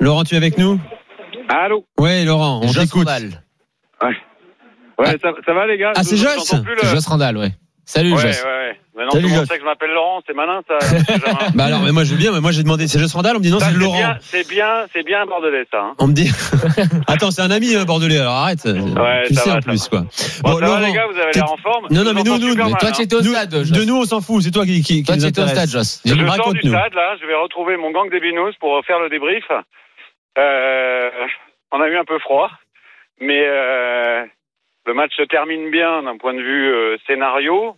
Laurent, 0.00 0.24
tu 0.24 0.34
es 0.34 0.36
avec 0.36 0.58
nous? 0.58 0.78
Allô? 1.48 1.84
Ouais, 1.98 2.24
Laurent, 2.24 2.60
on 2.62 2.72
t'écoute. 2.72 3.08
Ouais, 4.98 5.16
ça, 5.22 5.32
ça 5.44 5.52
va 5.54 5.66
les 5.66 5.78
gars? 5.78 5.92
Ah, 5.96 6.02
c'est 6.04 6.16
Joss 6.16 6.52
le- 6.52 6.76
C'est 6.80 6.86
Joss 6.88 7.06
Randall, 7.06 7.36
ouais. 7.36 7.50
Salut, 7.86 8.12
Ouais, 8.12 8.16
ouais, 8.16 8.32
Joss. 8.32 8.44
ouais. 8.44 8.78
Maintenant, 8.96 9.10
Salut, 9.10 9.24
tout 9.24 9.28
le 9.28 9.34
monde 9.34 9.40
Joss. 9.40 9.48
sait 9.48 9.54
que 9.56 9.60
je 9.60 9.66
m'appelle 9.66 9.90
Laurent, 9.90 10.22
c'est 10.26 10.34
malin 10.34 10.60
ça. 10.66 10.78
Bah 11.54 11.64
alors, 11.64 11.80
mais 11.82 11.90
moi 11.92 12.04
je 12.04 12.12
veux 12.12 12.16
bien, 12.16 12.30
mais 12.32 12.40
moi 12.40 12.52
j'ai 12.52 12.62
demandé, 12.62 12.86
c'est 12.86 12.98
Joss 13.00 13.12
Randall, 13.12 13.34
on 13.36 13.38
me 13.40 13.44
dit 13.44 13.50
non, 13.50 13.58
c'est 13.58 13.72
Laurent. 13.72 14.14
c'est 14.20 14.48
bien, 14.48 14.86
c'est 14.92 15.02
bien 15.02 15.26
bordelais 15.26 15.64
ça. 15.70 15.80
Hein. 15.80 15.94
On 15.98 16.06
me 16.06 16.12
dit. 16.14 16.30
Attends, 17.08 17.30
c'est 17.32 17.42
un 17.42 17.50
ami 17.50 17.74
euh, 17.74 17.84
bordelais, 17.84 18.18
alors 18.20 18.34
arrête. 18.34 18.64
Ouais, 18.64 19.24
tu 19.26 19.34
ça 19.34 19.40
sais 19.42 19.50
va, 19.50 19.56
en 19.56 19.60
plus, 19.60 19.88
quoi. 19.88 20.00
Bon, 20.00 20.06
Bon, 20.06 20.54
ça 20.54 20.60
va 20.60 20.66
Laurent, 20.66 20.78
les 20.86 20.92
gars, 20.92 21.06
vous 21.12 21.18
avez 21.18 21.32
l'air 21.34 21.52
en 21.52 21.56
forme? 21.58 21.86
Non, 21.90 22.04
non, 22.04 22.12
mais 22.14 22.22
nous, 22.22 22.38
nous, 22.38 22.54
mais 22.54 22.70
toi, 22.70 22.88
hein. 22.88 22.92
tu 22.94 23.02
étais 23.02 23.16
au 23.16 23.22
stade, 23.22 23.52
Joss. 23.52 23.70
de 23.72 23.84
nous, 23.84 23.96
on 24.00 24.04
s'en 24.04 24.20
fout, 24.22 24.42
c'est 24.42 24.50
toi 24.52 24.64
qui, 24.64 24.80
qui, 24.82 25.02
qui 25.02 25.02
Toi, 25.02 25.16
nous 25.16 25.26
étais 25.26 25.42
au 25.42 25.48
stade, 25.48 25.68
Joss. 25.68 26.00
Je 26.06 26.14
sors 26.14 26.52
du 26.54 26.60
stade 26.68 26.94
là, 26.94 27.16
je 27.20 27.26
vais 27.26 27.34
retrouver 27.34 27.76
mon 27.76 27.90
gang 27.90 28.08
des 28.10 28.20
binous 28.20 28.52
pour 28.60 28.80
faire 28.86 29.00
le 29.00 29.10
débrief. 29.10 29.44
Euh, 30.38 31.10
on 31.72 31.80
a 31.80 31.88
eu 31.88 31.96
un 31.96 32.04
peu 32.04 32.18
froid, 32.20 32.48
mais 33.20 33.42
euh, 33.44 34.24
le 34.86 34.94
match 34.94 35.14
se 35.16 35.22
termine 35.22 35.70
bien 35.70 36.02
d'un 36.02 36.16
point 36.16 36.34
de 36.34 36.42
vue 36.42 36.72
euh, 36.72 36.96
scénario. 37.06 37.76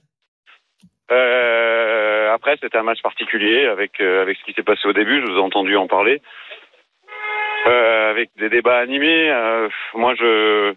Euh, 1.11 2.33
après, 2.33 2.57
c'était 2.61 2.79
un 2.79 2.83
match 2.83 3.01
particulier 3.03 3.67
avec 3.67 4.01
euh, 4.01 4.23
avec 4.23 4.37
ce 4.39 4.45
qui 4.45 4.53
s'est 4.55 4.65
passé 4.65 4.89
au 4.89 4.93
début. 4.93 5.21
Je 5.21 5.31
vous 5.31 5.39
ai 5.39 5.43
entendu 5.43 5.77
en 5.77 5.87
parler. 5.87 6.21
Euh, 7.67 8.11
avec 8.11 8.31
des 8.37 8.49
débats 8.49 8.79
animés. 8.79 9.31
euh, 9.31 9.69
moi, 9.95 10.15
je 10.15 10.75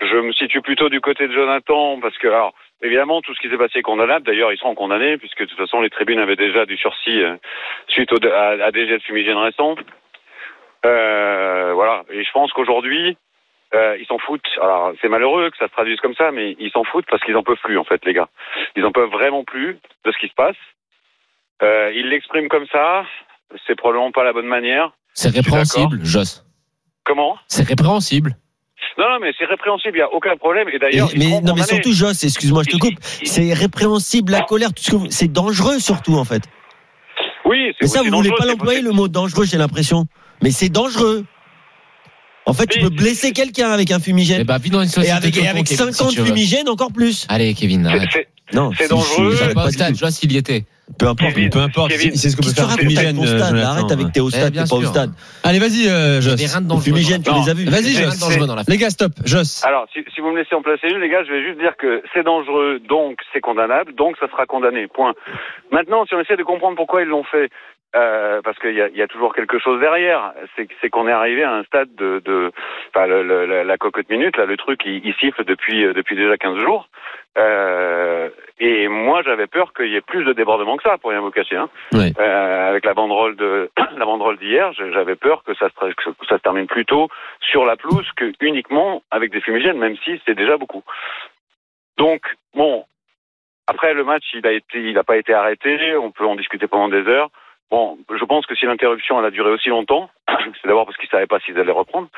je 0.00 0.16
me 0.16 0.32
situe 0.32 0.60
plutôt 0.62 0.88
du 0.88 1.00
côté 1.00 1.26
de 1.26 1.32
Jonathan 1.32 1.98
parce 2.00 2.16
que 2.18 2.28
alors 2.28 2.54
évidemment 2.82 3.20
tout 3.20 3.34
ce 3.34 3.40
qui 3.40 3.48
s'est 3.50 3.58
passé 3.58 3.80
est 3.80 3.82
condamnable. 3.82 4.24
D'ailleurs, 4.26 4.52
ils 4.52 4.58
seront 4.58 4.76
condamnés 4.76 5.18
puisque 5.18 5.40
de 5.40 5.46
toute 5.46 5.58
façon 5.58 5.80
les 5.80 5.90
tribunes 5.90 6.20
avaient 6.20 6.36
déjà 6.36 6.64
du 6.66 6.76
sursis 6.76 7.20
euh, 7.20 7.34
suite 7.88 8.12
au, 8.12 8.18
à, 8.32 8.64
à 8.64 8.70
des 8.70 8.86
jets 8.86 8.98
de 8.98 9.02
fumigène 9.02 9.36
récents. 9.38 9.74
Voilà. 10.84 12.04
Et 12.10 12.22
je 12.24 12.30
pense 12.32 12.52
qu'aujourd'hui, 12.52 13.16
euh, 13.74 13.96
ils 14.00 14.06
s'en 14.06 14.18
foutent. 14.18 14.48
Alors, 14.62 14.92
c'est 15.00 15.08
malheureux 15.08 15.50
que 15.50 15.56
ça 15.58 15.66
se 15.66 15.72
traduise 15.72 16.00
comme 16.00 16.14
ça, 16.14 16.30
mais 16.30 16.56
ils 16.58 16.70
s'en 16.70 16.84
foutent 16.84 17.06
parce 17.10 17.22
qu'ils 17.22 17.36
en 17.36 17.42
peuvent 17.42 17.58
plus, 17.62 17.78
en 17.78 17.84
fait, 17.84 18.04
les 18.04 18.14
gars. 18.14 18.28
Ils 18.76 18.84
en 18.84 18.92
peuvent 18.92 19.10
vraiment 19.10 19.44
plus 19.44 19.78
de 20.04 20.12
ce 20.12 20.18
qui 20.18 20.28
se 20.28 20.34
passe. 20.34 20.56
Euh, 21.62 21.92
ils 21.94 22.08
l'expriment 22.08 22.48
comme 22.48 22.66
ça. 22.70 23.04
C'est 23.66 23.76
probablement 23.76 24.12
pas 24.12 24.24
la 24.24 24.32
bonne 24.32 24.46
manière. 24.46 24.92
C'est 25.12 25.30
répréhensible, 25.30 26.04
Joss. 26.04 26.44
Comment? 27.04 27.38
C'est 27.48 27.66
répréhensible. 27.66 28.36
Non, 28.96 29.04
non, 29.10 29.18
mais 29.20 29.32
c'est 29.38 29.44
répréhensible. 29.44 29.96
Il 29.96 30.00
y 30.00 30.02
a 30.02 30.12
aucun 30.12 30.36
problème. 30.36 30.68
Et 30.68 30.78
d'ailleurs, 30.78 31.08
mais 31.16 31.40
non, 31.40 31.54
mais 31.54 31.62
surtout 31.62 31.92
Joss, 31.92 32.22
excuse-moi, 32.24 32.62
je 32.64 32.76
te 32.76 32.78
coupe. 32.78 32.98
C'est 33.02 33.52
répréhensible 33.52 34.32
la 34.32 34.42
colère, 34.42 34.70
c'est 35.10 35.32
dangereux 35.32 35.78
surtout 35.78 36.14
en 36.14 36.24
fait. 36.24 36.42
Oui, 37.44 37.72
c'est 37.72 37.82
Mais 37.82 37.86
ça, 37.88 38.02
vous 38.02 38.10
voulez 38.10 38.28
dangereux, 38.28 38.38
pas 38.38 38.46
l'employer 38.46 38.82
le 38.82 38.92
mot 38.92 39.08
dangereux, 39.08 39.44
j'ai 39.46 39.56
l'impression. 39.56 40.04
Mais 40.42 40.50
c'est 40.50 40.68
dangereux. 40.68 41.24
En 42.48 42.52
fait, 42.54 42.66
tu 42.66 42.80
peux 42.80 42.88
blesser 42.90 43.32
quelqu'un 43.32 43.70
avec 43.70 43.90
un 43.90 43.98
Eh 43.98 44.02
fumigène. 44.02 44.42
bah, 44.44 44.58
vis 44.58 44.70
dans 44.70 44.80
une 44.80 44.86
Et 44.88 44.90
société 44.90 45.12
avec, 45.16 45.36
et 45.36 45.46
avec 45.48 45.66
con, 45.66 45.74
Kevin, 45.76 45.92
50 45.92 46.08
si 46.10 46.14
tu 46.16 46.20
veux. 46.20 46.26
fumigènes, 46.26 46.68
encore 46.68 46.92
plus. 46.92 47.26
Allez, 47.28 47.54
Kevin, 47.54 47.86
arrête. 47.86 48.08
Non, 48.54 48.70
C'est 48.76 48.88
dangereux. 48.88 49.36
Je 49.38 49.52
pas 49.52 49.66
au 49.66 49.70
stade, 49.70 49.94
je 49.94 50.00
vois 50.00 50.10
s'il 50.10 50.32
y 50.32 50.38
était. 50.38 50.64
Peu 50.98 51.06
importe. 51.06 51.34
Kevin, 51.34 51.50
Peu 51.50 51.58
importe, 51.58 51.90
Kevin, 51.90 52.16
c'est 52.16 52.30
ce 52.30 52.36
que 52.36 52.42
peut 52.42 52.48
faire 52.50 52.70
fumigène. 52.72 53.22
Jonathan. 53.22 53.56
Arrête 53.56 53.92
avec 53.92 54.10
t'es 54.12 54.20
au 54.20 54.30
Eh, 54.30 54.32
stade, 54.32 54.52
bien 54.54 54.64
t'es 54.64 54.70
pas 54.70 54.76
au 54.76 54.84
stade. 54.84 55.12
Allez, 55.44 55.58
vas-y, 55.58 55.86
euh, 55.86 56.22
Joss. 56.22 56.40
fumigènes, 56.82 57.22
tu 57.22 57.28
Non. 57.30 57.42
les 57.44 57.50
as 57.50 57.54
vus. 57.54 57.66
Vas-y, 57.66 57.92
Joss. 57.92 58.66
Les 58.68 58.78
gars, 58.78 58.88
stop. 58.88 59.12
Joss. 59.26 59.62
Alors, 59.66 59.84
si, 59.92 60.00
si 60.14 60.22
vous 60.22 60.30
me 60.32 60.38
laissez 60.38 60.54
en 60.54 60.62
placer 60.62 60.88
une, 60.88 60.98
les 60.98 61.10
gars, 61.10 61.22
je 61.26 61.30
vais 61.30 61.44
juste 61.44 61.58
dire 61.60 61.74
que 61.78 62.02
c'est 62.14 62.24
dangereux, 62.24 62.80
donc 62.88 63.18
c'est 63.34 63.40
condamnable, 63.40 63.94
donc 63.96 64.16
ça 64.18 64.28
sera 64.30 64.46
condamné. 64.46 64.86
Point. 64.88 65.12
Maintenant, 65.70 66.06
si 66.06 66.14
on 66.14 66.20
essaie 66.20 66.36
de 66.38 66.42
comprendre 66.42 66.76
pourquoi 66.76 67.02
ils 67.02 67.08
l'ont 67.08 67.24
fait, 67.24 67.50
euh, 67.96 68.40
parce 68.42 68.58
qu'il 68.58 68.74
y 68.74 68.82
a, 68.82 68.88
il 68.88 68.96
y 68.96 69.02
a 69.02 69.06
toujours 69.08 69.34
quelque 69.34 69.58
chose 69.58 69.80
derrière, 69.80 70.32
c'est 70.56 70.90
qu'on 70.90 71.08
est 71.08 71.12
arrivé 71.12 71.42
à 71.42 71.54
un 71.54 71.64
stade 71.64 71.94
de, 71.94 72.20
de 72.24 72.52
enfin, 72.94 73.06
le, 73.06 73.22
le- 73.22 73.46
la, 73.46 73.64
la 73.64 73.76
cocotte 73.78 74.08
minute, 74.10 74.36
là, 74.36 74.44
le 74.46 74.56
truc, 74.56 74.80
il, 74.84 75.04
il 75.06 75.14
siffle 75.14 75.44
depuis 75.44 75.84
euh, 75.84 75.92
depuis 75.94 76.14
déjà 76.16 76.36
15 76.36 76.58
jours. 76.58 76.88
Euh, 77.38 78.28
et 78.58 78.88
moi, 78.88 79.22
j'avais 79.22 79.46
peur 79.46 79.72
qu'il 79.72 79.86
y 79.88 79.96
ait 79.96 80.00
plus 80.00 80.24
de 80.24 80.32
débordements 80.32 80.76
que 80.76 80.82
ça, 80.82 80.98
pour 80.98 81.10
rien 81.10 81.20
vous 81.20 81.30
cacher. 81.30 81.56
Hein. 81.56 81.68
Euh, 82.18 82.68
avec 82.70 82.84
la 82.84 82.94
banderole 82.94 83.36
de 83.36 83.70
la 83.96 84.04
banderole 84.04 84.38
d'hier, 84.38 84.72
j'avais 84.74 85.14
peur 85.16 85.42
que 85.44 85.54
ça, 85.54 85.68
se, 85.68 85.92
que 85.94 86.26
ça 86.28 86.36
se 86.36 86.42
termine 86.42 86.66
plus 86.66 86.84
tôt 86.84 87.08
sur 87.40 87.64
la 87.64 87.76
pelouse 87.76 88.08
que 88.16 88.32
uniquement 88.40 89.02
avec 89.10 89.30
des 89.30 89.40
fumigènes, 89.40 89.78
même 89.78 89.96
si 90.04 90.20
c'est 90.26 90.34
déjà 90.34 90.56
beaucoup. 90.56 90.82
Donc 91.96 92.22
bon, 92.54 92.84
après 93.66 93.94
le 93.94 94.04
match, 94.04 94.24
il 94.34 94.46
a 94.46 94.52
été, 94.52 94.78
il 94.80 94.94
n'a 94.94 95.04
pas 95.04 95.16
été 95.16 95.32
arrêté. 95.32 95.96
On 95.96 96.10
peut 96.10 96.26
en 96.26 96.36
discuter 96.36 96.66
pendant 96.66 96.88
des 96.88 97.06
heures. 97.08 97.28
Bon, 97.70 97.98
je 98.18 98.24
pense 98.24 98.46
que 98.46 98.54
si 98.54 98.64
l'interruption 98.66 99.18
elle 99.18 99.26
a 99.26 99.30
duré 99.30 99.50
aussi 99.50 99.68
longtemps, 99.68 100.08
c'est 100.28 100.68
d'abord 100.68 100.86
parce 100.86 100.96
qu'ils 100.96 101.08
savaient 101.10 101.26
pas 101.26 101.38
s'ils 101.40 101.58
allaient 101.58 101.70
reprendre, 101.70 102.08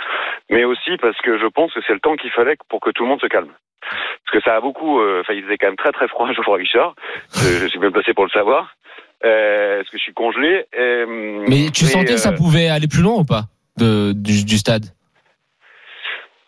mais 0.49 0.64
aussi 0.64 0.97
parce 0.99 1.19
que 1.19 1.38
je 1.38 1.47
pense 1.47 1.73
que 1.73 1.80
c'est 1.87 1.92
le 1.92 2.00
temps 2.00 2.16
qu'il 2.16 2.30
fallait 2.30 2.57
pour 2.69 2.80
que 2.80 2.90
tout 2.90 3.02
le 3.02 3.09
monde 3.09 3.21
se 3.21 3.26
calme. 3.26 3.52
Parce 3.80 4.38
que 4.38 4.49
ça 4.49 4.57
a 4.57 4.61
beaucoup, 4.61 5.00
euh, 5.00 5.21
enfin, 5.23 5.33
il 5.35 5.42
faisait 5.42 5.57
quand 5.59 5.66
même 5.66 5.76
très 5.76 5.92
très 5.92 6.07
froid 6.07 6.30
Geoffroy 6.33 6.59
Richard. 6.59 6.95
Je, 7.35 7.59
je 7.59 7.66
suis 7.66 7.78
bien 7.78 7.90
placé 7.90 8.14
pour 8.14 8.25
le 8.25 8.30
savoir. 8.30 8.76
Euh, 9.25 9.78
parce 9.78 9.90
que 9.90 9.99
je 9.99 10.02
suis 10.02 10.14
congelé. 10.14 10.64
euh, 10.78 11.45
Mais 11.49 11.71
tu 11.71 11.85
et, 11.85 11.88
sentais 11.88 12.14
que 12.14 12.16
ça 12.16 12.30
euh, 12.30 12.37
pouvait 12.37 12.69
aller 12.69 12.88
plus 12.88 13.02
loin 13.02 13.16
ou 13.16 13.25
pas 13.25 13.42
de, 13.76 14.12
du, 14.12 14.45
du 14.45 14.57
stade? 14.57 14.87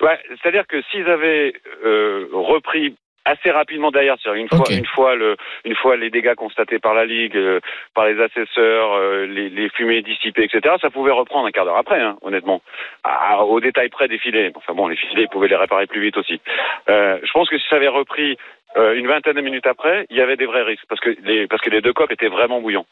Ouais, 0.01 0.19
c'est-à-dire 0.41 0.67
que 0.67 0.81
s'ils 0.91 1.09
avaient 1.09 1.53
euh, 1.85 2.29
repris 2.33 2.97
assez 3.25 3.51
rapidement 3.51 3.91
derrière, 3.91 4.17
c'est-à-dire 4.21 4.43
une 4.43 4.49
fois, 4.49 4.67
Ok. 4.69 4.71
une 4.71 4.87
fois 4.87 5.15
le, 5.15 5.37
une 5.65 5.75
fois 5.77 5.97
les 5.97 6.11
dégâts 6.11 6.35
constatés 6.35 6.79
par 6.79 6.95
la 6.95 7.05
ligue, 7.05 7.37
euh, 7.37 7.61
par 7.95 8.07
les 8.07 8.21
assesseurs, 8.21 8.93
euh, 8.95 9.27
les, 9.27 9.49
les 9.49 9.69
fumées 9.71 10.03
dissipées, 10.03 10.45
etc., 10.45 10.75
ça 10.81 10.91
pouvait 10.91 11.13
reprendre 11.13 11.47
un 11.47 11.51
quart 11.53 11.65
d'heure 11.65 11.77
après, 11.77 12.01
hein, 12.01 12.17
honnêtement, 12.23 12.63
À- 13.05 13.45
au 13.45 13.61
détail 13.61 13.89
près 13.91 14.09
des 14.09 14.19
filets. 14.19 14.51
Enfin 14.57 14.75
bon, 14.75 14.89
les 14.89 14.97
filets, 14.97 15.23
ils 15.23 15.29
pouvaient 15.29 15.49
les 15.49 15.57
réparer 15.57 15.87
plus 15.87 16.01
vite 16.01 16.17
aussi. 16.17 16.41
Euh, 16.89 17.19
je 17.23 17.31
pense 17.33 17.49
que 17.49 17.59
si 17.59 17.67
ça 17.69 17.77
avait 17.77 17.89
repris 17.89 18.37
euh, 18.77 18.95
une 18.95 19.07
vingtaine 19.07 19.37
de 19.37 19.41
minutes 19.43 19.67
après, 19.67 20.07
il 20.11 20.17
y 20.17 20.21
avait 20.21 20.37
des 20.37 20.47
vrais 20.47 20.63
risques 20.63 20.87
parce 20.89 21.01
que 21.01 21.11
les, 21.23 21.47
parce 21.47 21.61
que 21.63 21.71
les 21.71 21.81
deux 21.83 21.93
copes 21.93 22.11
étaient 22.11 22.29
vraiment 22.29 22.61
bouillants. 22.61 22.87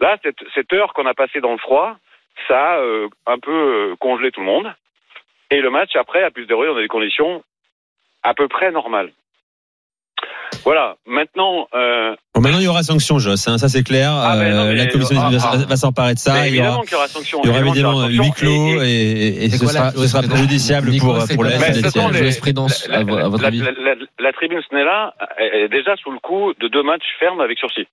Là, 0.00 0.18
cette, 0.22 0.44
cette 0.54 0.72
heure 0.72 0.92
qu'on 0.92 1.06
a 1.06 1.14
passée 1.14 1.40
dans 1.40 1.52
le 1.52 1.58
froid, 1.58 1.96
ça 2.46 2.74
a 2.74 2.78
euh, 2.80 3.08
un 3.26 3.38
peu 3.38 3.50
euh, 3.52 3.96
congelé 3.98 4.30
tout 4.30 4.40
le 4.40 4.46
monde. 4.46 4.72
Et 5.50 5.60
le 5.60 5.70
match, 5.70 5.94
après, 5.96 6.22
a 6.22 6.30
pu 6.30 6.42
se 6.42 6.48
dérouler 6.48 6.68
dans 6.68 6.76
des 6.76 6.88
conditions 6.88 7.42
à 8.22 8.34
peu 8.34 8.48
près 8.48 8.70
normales. 8.70 9.10
Voilà. 10.64 10.96
Maintenant, 11.06 11.68
euh, 11.74 12.16
Bon, 12.34 12.40
maintenant, 12.40 12.58
il 12.58 12.64
y 12.64 12.68
aura 12.68 12.82
sanction, 12.82 13.20
Joss. 13.20 13.46
hein, 13.46 13.58
ça, 13.58 13.68
c'est 13.68 13.84
clair. 13.84 14.10
Ah, 14.12 14.34
mais 14.36 14.50
non, 14.50 14.56
Euh, 14.62 14.68
mais- 14.70 14.74
la 14.74 14.86
commission 14.86 15.14
ah, 15.20 15.30
va, 15.30 15.38
ah. 15.52 15.56
va 15.68 15.76
s'emparer 15.76 16.14
de 16.14 16.18
ça. 16.18 16.32
Il 16.48 16.56
y 16.56 16.58
aura, 16.58 16.66
évidemment 16.66 16.80
qu'il 16.82 16.92
y 16.92 16.94
aura 16.96 17.06
sanction. 17.06 17.40
il 17.44 17.46
y 17.46 17.50
aura 17.50 17.60
évidemment 17.60 18.06
huis 18.08 18.32
clos 18.36 18.82
Et- 18.82 18.86
et- 18.88 19.26
et, 19.28 19.44
et 19.44 19.50
ce 19.50 19.58
quoi 19.62 19.68
sera, 19.72 19.90
ce 19.92 20.06
sera 20.08 20.22
préjudiciable 20.22 20.90
pour, 20.98 21.16
pour 21.32 21.44
la 21.44 22.12
jurisprudence, 22.12 22.88
la, 22.88 22.98
à 22.98 23.04
vo- 23.04 23.16
à 23.18 23.28
votre 23.28 23.40
la- 23.42 23.48
avis 23.48 23.58
la- 23.60 23.70
la- 23.70 23.94
la 24.18 24.32
tribune 24.32 24.60
Snella 24.68 25.14
est 25.38 25.68
déjà 25.68 25.94
sous 26.02 26.10
le 26.10 26.18
coup 26.18 26.52
de 26.60 26.66
deux 26.66 26.82
matchs 26.82 27.04
fermes 27.20 27.40
avec 27.40 27.56
sursis. 27.56 27.86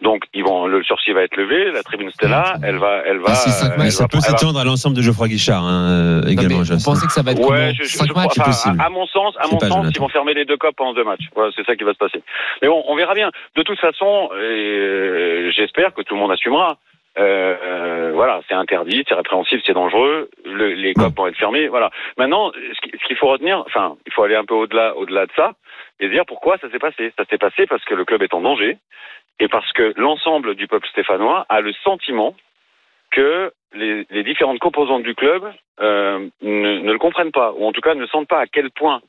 Donc, 0.00 0.22
ils 0.32 0.44
vont, 0.44 0.68
le 0.68 0.84
sursis 0.84 1.10
va 1.12 1.22
être 1.22 1.36
levé, 1.36 1.72
la 1.72 1.82
tribune 1.82 2.12
Stella, 2.12 2.54
elle 2.62 2.76
va, 2.78 3.02
elle 3.04 3.18
va. 3.18 3.24
Ah, 3.30 3.32
euh, 3.32 3.68
matchs, 3.78 3.86
elle 3.86 3.92
Ça 3.92 4.06
peut 4.06 4.20
s'étendre 4.20 4.60
à 4.60 4.64
l'ensemble 4.64 4.94
de 4.96 5.02
Geoffroy 5.02 5.26
Guichard 5.26 5.64
hein, 5.64 6.20
également, 6.28 6.62
Joss. 6.62 6.78
Vous 6.78 6.84
pensez 6.92 7.04
que 7.06 7.12
ça 7.12 7.22
va 7.22 7.32
être 7.32 7.40
Ouais, 7.40 7.72
je, 7.76 7.82
je, 7.82 7.96
5 7.96 8.06
je 8.06 8.12
matchs 8.12 8.38
possible. 8.38 8.80
à, 8.80 8.90
mon 8.90 9.06
sens, 9.08 9.34
à 9.40 9.48
mon 9.48 9.58
ils 9.90 9.98
vont 9.98 10.08
fermer 10.08 10.34
les 10.34 10.44
deux 10.44 10.56
copes 10.56 10.76
pendant 10.76 10.94
deux 10.94 11.04
matchs. 11.04 11.26
Voilà, 11.34 11.50
c'est 11.56 11.64
ça 11.66 11.74
qui 11.74 11.82
va 11.82 11.92
se 11.94 11.98
passer. 11.98 12.22
Mais 12.62 12.68
bon, 12.68 12.80
on 12.86 12.94
verra 12.94 13.14
bien. 13.14 13.30
De 13.56 13.62
toute 13.64 13.74
façon, 13.80 13.87
euh, 14.32 15.50
j'espère 15.52 15.94
que 15.94 16.02
tout 16.02 16.14
le 16.14 16.20
monde 16.20 16.32
assumera. 16.32 16.78
Euh, 17.18 17.56
euh, 17.62 18.12
voilà, 18.14 18.42
c'est 18.48 18.54
interdit, 18.54 19.04
c'est 19.08 19.14
répréhensible, 19.14 19.60
c'est 19.66 19.72
dangereux. 19.72 20.30
Le- 20.44 20.74
les 20.74 20.94
copes 20.94 21.16
vont 21.16 21.26
être 21.26 21.36
fermés. 21.36 21.66
Voilà. 21.66 21.90
Maintenant, 22.16 22.52
ce 22.52 22.80
qui- 22.80 22.96
ce 22.96 23.04
qu'il 23.06 23.16
faut 23.16 23.28
retenir, 23.28 23.58
enfin, 23.66 23.96
il 24.06 24.12
faut 24.12 24.22
aller 24.22 24.36
un 24.36 24.44
peu 24.44 24.54
au-delà, 24.54 24.92
de 24.94 25.32
ça, 25.34 25.52
et 25.98 26.08
dire 26.08 26.24
pourquoi 26.26 26.58
ça 26.58 26.70
s'est 26.70 26.78
passé. 26.78 27.12
Ça 27.18 27.24
s'est 27.24 27.38
passé 27.38 27.66
parce 27.66 27.84
que 27.84 27.94
le 27.94 28.04
club 28.04 28.22
est 28.22 28.34
en 28.34 28.40
danger 28.40 28.78
et 29.40 29.48
parce 29.48 29.72
que 29.72 29.92
l'ensemble 29.96 30.54
du 30.54 30.68
peuple 30.68 30.86
stéphanois 30.88 31.44
a 31.48 31.60
le 31.60 31.72
sentiment 31.84 32.36
que 33.10 33.52
les, 33.74 34.04
différentes 34.22 34.58
composantes 34.60 35.02
du 35.02 35.14
club 35.14 35.50
ne 35.80 36.92
le 36.92 36.98
comprennent 36.98 37.32
pas, 37.32 37.52
ou 37.56 37.66
en 37.66 37.72
tout 37.72 37.80
cas 37.80 37.94
ne 37.94 38.06
sentent 38.06 38.28
pas 38.28 38.40
à 38.40 38.46
quel 38.46 38.70
point. 38.70 39.00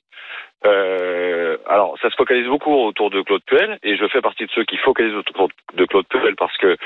Euh, 0.66 1.58
alors, 1.68 1.98
ça 2.01 2.10
se 2.10 2.16
focalise 2.16 2.48
beaucoup 2.48 2.74
autour 2.74 3.10
de 3.10 3.22
Claude 3.22 3.44
Puel, 3.46 3.80
et 3.84 3.96
je 3.96 4.08
fais 4.08 4.22
partie 4.22 4.46
de 4.46 4.51
ceux 4.51 4.66
qui 4.66 4.78
focalisent 4.78 5.16
autour 5.16 5.50
de 5.74 5.86
Claude 5.86 6.08
Puel 6.08 6.36
parce 6.36 6.58
que 6.58 6.78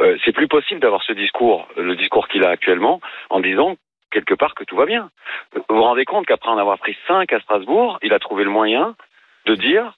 euh, 0.00 0.16
c'est 0.24 0.32
plus 0.32 0.48
possible 0.48 0.80
d'avoir 0.80 1.02
ce 1.02 1.12
discours, 1.12 1.68
le 1.76 1.96
discours 1.96 2.28
qu'il 2.28 2.44
a 2.44 2.50
actuellement, 2.50 3.00
en 3.30 3.40
disant 3.40 3.76
quelque 4.10 4.34
part 4.34 4.54
que 4.54 4.64
tout 4.64 4.76
va 4.76 4.86
bien. 4.86 5.10
Vous 5.54 5.76
vous 5.76 5.82
rendez 5.82 6.04
compte 6.04 6.26
qu'après 6.26 6.50
en 6.50 6.58
avoir 6.58 6.78
pris 6.78 6.96
5 7.08 7.32
à 7.32 7.40
Strasbourg, 7.40 7.98
il 8.02 8.12
a 8.12 8.18
trouvé 8.18 8.44
le 8.44 8.50
moyen 8.50 8.94
de 9.46 9.54
dire 9.54 9.94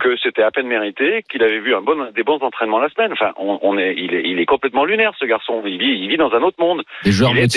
que 0.00 0.16
c'était 0.18 0.42
à 0.42 0.50
peine 0.50 0.66
mérité, 0.66 1.22
qu'il 1.30 1.42
avait 1.42 1.58
vu 1.58 1.74
un 1.74 1.80
bon, 1.80 2.10
des 2.14 2.22
bons 2.22 2.38
entraînements 2.42 2.78
la 2.78 2.90
semaine. 2.90 3.12
Enfin, 3.12 3.32
on, 3.38 3.58
on 3.62 3.78
est, 3.78 3.94
il, 3.96 4.14
est, 4.14 4.28
il 4.28 4.38
est 4.38 4.46
complètement 4.46 4.84
lunaire, 4.84 5.14
ce 5.18 5.24
garçon. 5.24 5.62
Il 5.64 5.78
vit, 5.78 5.98
il 5.98 6.08
vit 6.08 6.18
dans 6.18 6.32
un 6.32 6.42
autre 6.42 6.60
monde. 6.60 6.82
Il, 7.04 7.38
est 7.38 7.56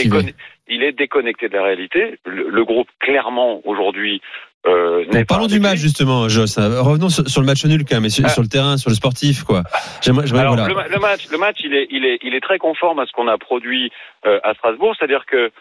il 0.67 0.83
est 0.83 0.93
déconnecté 0.93 1.49
de 1.49 1.55
la 1.55 1.63
réalité. 1.63 2.17
Le, 2.25 2.49
le 2.49 2.63
groupe, 2.63 2.87
clairement, 2.99 3.61
aujourd'hui, 3.65 4.21
euh, 4.67 5.05
n'est 5.13 5.25
parlons 5.25 5.47
du 5.47 5.59
match 5.59 5.77
justement, 5.77 6.27
Joss. 6.29 6.57
Euh, 6.57 6.81
Revenons 6.81 7.09
sur, 7.09 7.27
sur 7.27 7.41
le 7.41 7.47
match 7.47 7.63
nul 7.65 7.85
quand 7.87 7.95
même, 7.95 8.05
et 8.05 8.09
sur, 8.09 8.25
Ah. 8.25 8.29
sur 8.29 8.41
le 8.41 8.47
terrain, 8.49 8.77
sur 8.77 8.89
le 8.89 8.95
sportif, 8.95 9.43
quoi. 9.43 9.63
J'aimerais, 10.01 10.27
j'aimerais- 10.27 10.41
Alors, 10.41 10.55
voilà. 10.55 10.67
le, 10.69 10.75
ma- 10.75 10.87
le 10.87 10.99
match, 10.99 11.29
le 11.31 11.37
match, 11.37 11.57
il 11.63 11.73
est, 11.73 11.87
il 11.91 12.05
est, 12.05 12.19
il 12.23 12.35
est 12.35 12.41
très 12.41 12.57
conforme 12.57 12.99
à 12.99 13.05
ce 13.05 13.11
qu'on 13.13 13.27
a 13.27 13.37
produit 13.37 13.91
euh, 14.25 14.39
à 14.43 14.53
Strasbourg, 14.55 14.93
c'est-à-dire 14.97 15.25
que 15.25 15.51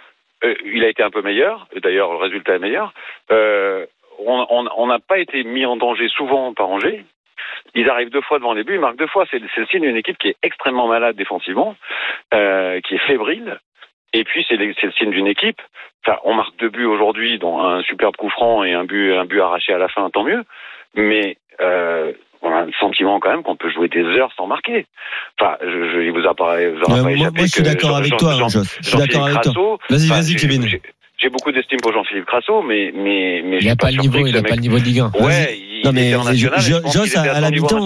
euh, 0.44 0.54
il 0.64 0.82
a 0.84 0.88
été 0.88 1.02
un 1.02 1.10
peu 1.10 1.22
meilleur. 1.22 1.66
et 1.74 1.80
D'ailleurs, 1.80 2.10
le 2.12 2.18
résultat 2.18 2.54
est 2.56 2.58
meilleur. 2.58 2.92
On 4.20 4.86
n'a 4.86 4.98
pas 4.98 5.18
été 5.18 5.44
mis 5.44 5.64
en 5.64 5.76
danger 5.76 6.08
souvent 6.08 6.52
par 6.54 6.68
Angers. 6.68 7.04
Ils 7.74 7.88
arrivent 7.88 8.10
deux 8.10 8.22
fois 8.22 8.38
devant 8.38 8.52
les 8.52 8.64
buts, 8.64 8.74
ils 8.74 8.80
marquent 8.80 8.98
deux 8.98 9.06
fois. 9.06 9.24
C'est 9.30 9.38
le 9.40 9.66
signe 9.66 9.82
d'une 9.82 9.96
équipe 9.96 10.18
qui 10.18 10.28
est 10.28 10.36
extrêmement 10.42 10.88
malade 10.88 11.16
défensivement, 11.16 11.76
qui 12.32 12.36
est 12.94 13.06
fébrile. 13.06 13.58
Et 14.12 14.24
puis 14.24 14.44
c'est 14.48 14.56
le 14.56 14.74
signe 14.96 15.10
d'une 15.10 15.26
équipe. 15.26 15.60
Enfin, 16.06 16.18
on 16.24 16.34
marque 16.34 16.56
deux 16.58 16.70
buts 16.70 16.84
aujourd'hui, 16.86 17.38
dont 17.38 17.60
un 17.60 17.82
superbe 17.82 18.16
coup 18.16 18.30
franc 18.30 18.64
et 18.64 18.72
un 18.72 18.84
but, 18.84 19.12
un 19.14 19.24
but 19.24 19.40
arraché 19.40 19.72
à 19.72 19.78
la 19.78 19.88
fin, 19.88 20.08
tant 20.10 20.24
mieux. 20.24 20.44
Mais 20.94 21.36
euh, 21.60 22.12
on 22.40 22.50
a 22.54 22.64
le 22.64 22.72
sentiment 22.80 23.18
quand 23.20 23.30
même 23.30 23.42
qu'on 23.42 23.56
peut 23.56 23.70
jouer 23.70 23.88
des 23.88 24.04
heures 24.04 24.30
sans 24.36 24.46
marquer. 24.46 24.86
Enfin, 25.40 25.56
je, 25.60 25.66
je, 25.92 26.00
il 26.02 26.12
vous 26.12 26.26
a 26.26 26.34
pas, 26.34 26.56
vous 26.70 26.80
aura 26.82 26.94
Euh, 26.94 26.96
pas 26.96 27.02
moi, 27.02 27.12
échappé 27.12 27.36
moi, 27.36 27.46
je 27.46 27.50
suis 27.52 27.62
d'accord 27.62 27.96
avec 27.96 28.10
Jean- 28.10 28.16
toi, 28.16 28.34
Jean-. 28.34 28.48
Je 28.48 28.88
suis 28.88 28.96
d'accord 28.98 29.26
avec 29.26 29.40
toi. 29.42 29.78
Vas-y, 29.90 30.06
vas-y, 30.08 30.32
j'ai- 30.32 30.36
Kevin. 30.48 30.66
j'ai- 30.68 31.28
beaucoup 31.30 31.50
d'estime 31.52 31.80
pour 31.80 31.92
Jean-Philippe 31.92 32.26
Crasso, 32.26 32.62
mais 32.62 32.92
mais 32.94 33.42
mais 33.44 33.58
Il 33.60 33.66
n'a 33.66 33.76
pas 33.76 33.90
le 33.90 33.98
niveau, 33.98 34.24
il 34.24 34.32
n'a 34.34 34.42
pas 34.42 34.54
le 34.54 34.60
niveau 34.60 34.78
de 34.78 34.84
Ligue 34.84 35.00
1. 35.00 35.10
Ouais, 35.20 35.58
il 35.58 35.90
mais 35.92 36.06
était 36.08 36.14
en 36.16 36.24
national, 36.24 36.60
je- 36.60 36.70
et 36.72 36.76
je 36.76 36.80
pense 36.80 36.92
Joss, 36.94 37.16
à 37.16 37.40
la 37.40 37.50
mi-temps. 37.50 37.78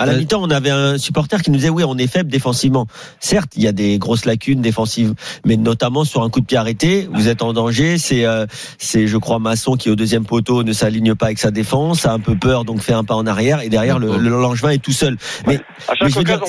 À 0.00 0.06
la 0.06 0.16
mi-temps, 0.16 0.40
on 0.42 0.50
avait 0.50 0.70
un 0.70 0.98
supporter 0.98 1.42
qui 1.42 1.50
nous 1.50 1.56
disait 1.56 1.68
oui, 1.68 1.84
on 1.86 1.98
est 1.98 2.06
faible 2.06 2.30
défensivement. 2.30 2.86
Certes, 3.20 3.52
il 3.56 3.62
y 3.62 3.68
a 3.68 3.72
des 3.72 3.98
grosses 3.98 4.24
lacunes 4.24 4.62
défensives, 4.62 5.14
mais 5.44 5.56
notamment 5.56 6.04
sur 6.04 6.22
un 6.22 6.30
coup 6.30 6.40
de 6.40 6.46
pied 6.46 6.56
arrêté, 6.56 7.08
vous 7.12 7.28
êtes 7.28 7.42
en 7.42 7.52
danger. 7.52 7.98
C'est, 7.98 8.24
euh, 8.24 8.46
c'est, 8.78 9.06
je 9.06 9.16
crois, 9.18 9.38
Masson 9.38 9.76
qui 9.76 9.90
au 9.90 9.96
deuxième 9.96 10.24
poteau 10.24 10.62
ne 10.62 10.72
s'aligne 10.72 11.14
pas 11.14 11.26
avec 11.26 11.38
sa 11.38 11.50
défense, 11.50 12.06
a 12.06 12.12
un 12.12 12.18
peu 12.18 12.34
peur, 12.34 12.64
donc 12.64 12.80
fait 12.80 12.94
un 12.94 13.04
pas 13.04 13.14
en 13.14 13.26
arrière, 13.26 13.60
et 13.60 13.68
derrière 13.68 13.98
le, 13.98 14.16
le 14.16 14.30
Langevin 14.30 14.70
est 14.70 14.82
tout 14.82 14.92
seul. 14.92 15.18
Mais, 15.46 15.60
À 15.88 15.94
chaque 15.94 16.24
dire. 16.24 16.40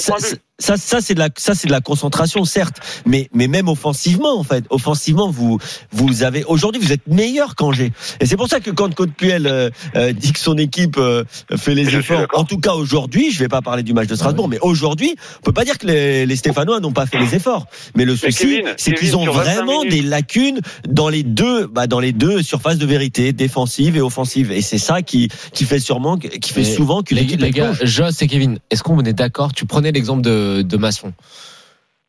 Ça, 0.62 0.77
ça, 0.77 1.01
c'est 1.01 1.13
de 1.13 1.20
la, 1.20 1.30
ça, 1.38 1.56
c'est 1.56 1.68
de 1.68 1.72
la 1.72 1.82
concentration, 1.82 2.46
certes, 2.46 2.77
mais, 3.06 3.30
mais 3.34 3.48
même 3.48 3.68
offensivement, 3.68 4.39
en 4.39 4.44
fait, 4.44 4.65
offensivement, 4.70 5.30
vous, 5.30 5.60
vous 5.91 6.24
avez 6.24 6.44
aujourd'hui, 6.46 6.82
vous 6.82 6.94
êtes 6.94 7.08
meilleur 7.08 7.56
qu'Angers, 7.56 7.91
et 8.20 8.25
c'est 8.25 8.38
pour 8.38 8.48
ça 8.48 8.60
que 8.60 8.72
quand 8.72 8.94
Côte 8.94 9.12
Puel 9.12 9.48
euh, 9.48 9.70
euh, 9.96 10.13
dit 10.13 10.34
que 10.34 10.39
son 10.39 10.58
équipe 10.58 10.98
euh, 10.98 11.24
fait 11.56 11.75
les 11.75 11.86
Je 11.86 12.00
efforts, 12.00 12.27
en 12.34 12.44
tout 12.44 12.60
cas 12.60 12.74
aujourd'hui, 12.74 13.32
je 13.32 13.39
vais 13.39 13.48
pas 13.48 13.62
parler 13.62 13.84
du 13.84 13.94
match 13.94 14.08
de 14.08 14.15
Strasbourg, 14.15 14.48
mais 14.48 14.60
aujourd'hui, 14.62 15.15
on 15.39 15.44
peut 15.44 15.53
pas 15.53 15.65
dire 15.65 15.77
que 15.77 15.88
les, 15.88 16.25
les 16.25 16.36
Stéphanois 16.36 16.80
n'ont 16.80 16.94
pas 16.94 17.06
fait 17.06 17.18
les 17.18 17.36
efforts. 17.36 17.65
Mais 17.96 18.06
le 18.06 18.15
souci, 18.15 18.62
c'est 18.77 18.94
qu'ils 18.94 19.18
ont 19.18 19.24
sur 19.24 19.34
25 19.34 19.53
vraiment 19.53 19.84
des 19.84 20.01
lacunes 20.01 20.60
dans 20.88 21.10
les 21.10 21.24
deux, 21.24 21.68
bah, 21.68 21.88
dans 21.88 22.00
les 22.00 22.12
deux 22.12 22.41
surfaces 22.44 22.77
de 22.77 22.86
vérité, 22.86 23.34
défensive 23.34 23.98
et 23.98 24.01
offensive. 24.01 24.51
Et 24.51 24.62
c'est 24.62 24.77
ça 24.77 25.01
qui, 25.01 25.30
qui 25.53 25.65
fait 25.65 25.80
sûrement, 25.80 26.18
qui 26.18 26.53
fait 26.53 26.62
Mais 26.62 26.75
souvent 26.75 27.01
qu'une 27.01 27.18
les, 27.18 27.24
équipe 27.24 27.41
les 27.41 27.51
gars. 27.51 27.74
Joss 27.84 28.22
et 28.22 28.27
Kevin, 28.27 28.60
est-ce 28.70 28.84
qu'on 28.84 29.00
est 29.01 29.13
d'accord? 29.13 29.53
Tu 29.53 29.65
prenais 29.65 29.91
l'exemple 29.91 30.22
de, 30.22 30.50
de 30.63 30.77
Masson. 30.77 31.13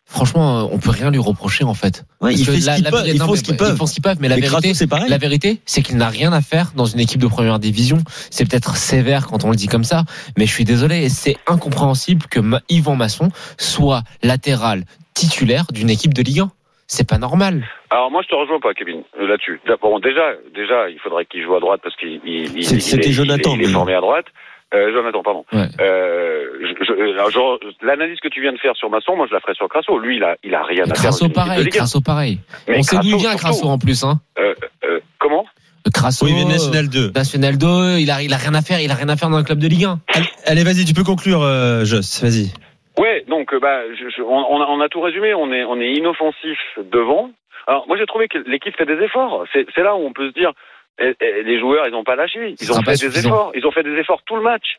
franchement, 0.05 0.59
euh, 0.61 0.69
on 0.71 0.79
peut 0.79 0.91
rien 0.91 1.11
lui 1.11 1.19
reprocher 1.19 1.65
en 1.65 1.73
fait. 1.75 2.05
Ouais, 2.21 2.31
Parce 2.31 2.41
il 2.41 2.47
que 2.47 2.53
fait 2.53 2.61
ce 2.61 2.67
la- 2.67 2.75
qu'il 2.75 2.85
la 2.85 2.91
peut, 2.91 2.97
vérité- 2.97 3.15
ils 3.17 3.19
non, 3.19 3.25
font 3.27 3.33
mais 3.33 3.39
ce 3.39 3.43
qu'ils 3.45 3.55
Ils 3.55 3.57
peuvent. 3.57 3.77
font 3.77 3.87
ce 3.87 3.95
qu'ils 3.95 4.03
peuvent, 4.03 4.19
mais 4.21 4.29
la 4.29 4.35
Mais 4.37 4.43
vérité, 4.43 4.75
c'est 4.75 4.87
pareil. 4.87 5.09
la 5.09 5.17
vérité, 5.19 5.61
c'est 5.65 5.81
qu'il 5.83 5.97
n'a 5.97 6.09
rien 6.09 6.33
à 6.35 6.43
faire 6.43 6.73
dans 6.77 6.85
une 6.85 7.01
équipe 7.01 7.21
de 7.21 7.27
première 7.29 7.59
division. 7.59 7.97
C'est 8.31 8.45
peut-être 8.49 8.77
sévère 8.77 9.27
quand 9.27 9.45
on 9.45 9.51
le 9.51 9.57
dit 9.57 9.69
comme 9.69 9.85
ça, 9.85 10.05
mais 10.37 10.45
je 10.47 10.53
suis 10.53 10.65
désolé, 10.65 11.09
c'est 11.09 11.37
incompréhensible 11.47 12.27
que 12.31 12.41
Ma- 12.41 12.61
Yvan 12.69 12.95
Masson 12.97 13.31
soit 13.59 14.03
latéral 14.23 14.85
titulaire 15.15 15.65
d'une 15.73 15.89
équipe 15.89 16.13
de 16.13 16.23
Ligue 16.23 16.41
1. 16.41 16.51
C'est 16.89 17.09
pas 17.09 17.17
normal. 17.17 17.65
Alors 17.89 18.11
moi 18.11 18.21
je 18.23 18.29
te 18.29 18.35
rejoins 18.35 18.61
pas 18.61 18.75
Kevin 18.75 19.03
euh, 19.19 19.27
là-dessus. 19.27 19.61
D'abord 19.67 19.99
déjà 20.01 20.33
déjà 20.55 20.91
il 20.91 20.99
faudrait 20.99 21.25
qu'il 21.25 21.43
joue 21.43 21.55
à 21.55 21.61
droite 21.61 21.81
parce 21.83 21.97
qu'il 21.97 22.21
il, 22.27 22.59
il- 22.59 22.81
c'était 22.83 23.09
est- 23.09 23.13
Jonathan, 23.13 23.55
il 23.55 23.63
est, 23.63 23.69
formé 23.69 23.95
à 23.95 24.01
droite. 24.03 24.27
Euh, 24.75 24.93
Jonathan 24.93 25.23
pardon. 25.23 25.45
Ouais. 25.53 25.69
Euh, 25.81 26.45
je- 26.63 26.85
je- 26.85 27.87
l'analyse 27.87 28.19
que 28.21 28.29
tu 28.29 28.41
viens 28.41 28.53
de 28.53 28.59
faire 28.59 28.75
sur 28.77 28.89
Masson, 28.91 29.17
moi 29.17 29.27
je 29.29 29.35
la 29.35 29.41
ferai 29.41 29.55
sur 29.55 29.69
Crasso. 29.69 29.99
Lui 29.99 30.17
il 30.17 30.25
a 30.25 30.37
il 30.43 30.55
a 30.55 30.63
rien 30.63 30.85
à 30.85 30.87
faire. 30.95 30.97
Crasso 30.97 31.29
pareil. 31.29 31.69
Crasso 31.69 32.01
pareil. 32.01 32.39
Mais 32.69 32.79
on 32.79 32.83
sait 32.83 32.97
d'où 32.99 33.09
il 33.09 33.17
vient. 33.17 33.37
Crasso 33.37 33.67
en 33.67 33.79
plus, 33.79 34.03
hein. 34.05 34.21
Euh, 34.39 34.55
euh, 34.85 35.01
comment? 35.19 35.45
Crasso. 35.93 36.25
Oui, 36.25 36.33
il 36.37 36.43
est 36.43 36.49
National 36.53 36.89
2. 36.89 37.11
National 37.15 37.59
2, 37.59 37.99
il 37.99 38.11
a, 38.11 38.23
il 38.23 38.33
a 38.33 38.37
rien 38.37 38.55
à 38.55 38.63
faire, 38.63 38.81
il 38.81 38.91
a 38.91 38.95
rien 38.95 39.09
à 39.09 39.17
faire 39.17 39.29
dans 39.31 39.37
un 39.37 39.43
club 39.45 39.59
de 39.59 39.67
Ligue 39.67 39.85
1. 39.85 39.99
Allez, 40.15 40.27
allez, 40.47 40.63
vas-y, 40.65 40.85
tu 40.85 40.95
peux 40.95 41.03
conclure, 41.05 41.43
euh, 41.43 41.85
Joss. 41.85 42.23
Vas-y. 42.23 42.53
Ouais, 42.99 43.25
donc 43.29 43.53
euh, 43.53 43.59
bah, 43.61 43.81
je- 43.91 44.09
je- 44.17 44.23
on, 44.23 44.47
on 44.49 44.61
a, 44.63 44.67
on 44.69 44.81
a 44.81 44.89
tout 44.89 45.01
résumé. 45.01 45.35
On 45.35 45.53
est, 45.53 45.65
on 45.65 45.81
est 45.81 45.93
inoffensif 45.95 46.59
devant. 46.93 47.31
Alors 47.67 47.87
moi 47.89 47.97
j'ai 47.97 48.07
trouvé 48.07 48.27
que 48.29 48.39
l'équipe 48.47 48.77
fait 48.77 48.87
des 48.87 49.01
efforts. 49.05 49.45
C'est 49.53 49.67
c'est 49.75 49.83
là 49.83 49.95
où 49.97 50.01
on 50.07 50.13
peut 50.13 50.29
se 50.29 50.35
dire, 50.35 50.53
les 50.99 51.59
joueurs 51.61 51.87
ils 51.87 51.93
n'ont 51.93 52.05
pas 52.05 52.17
lâché. 52.17 52.55
Ils 52.61 52.73
ont 52.73 52.83
fait 52.83 53.01
des 53.09 53.19
efforts. 53.19 53.53
Ils 53.55 53.67
ont 53.67 53.73
fait 53.73 53.83
des 53.83 53.97
efforts 53.97 54.23
tout 54.25 54.37
le 54.37 54.43
match. 54.43 54.79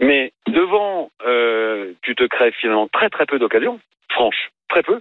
Mais 0.00 0.32
devant, 0.46 1.10
euh, 1.26 1.92
tu 2.02 2.14
te 2.14 2.24
crées 2.24 2.52
finalement 2.52 2.86
très 2.88 3.10
très 3.10 3.26
peu 3.26 3.38
d'occasions, 3.40 3.80
franches, 4.12 4.50
très 4.68 4.82
peu. 4.84 5.00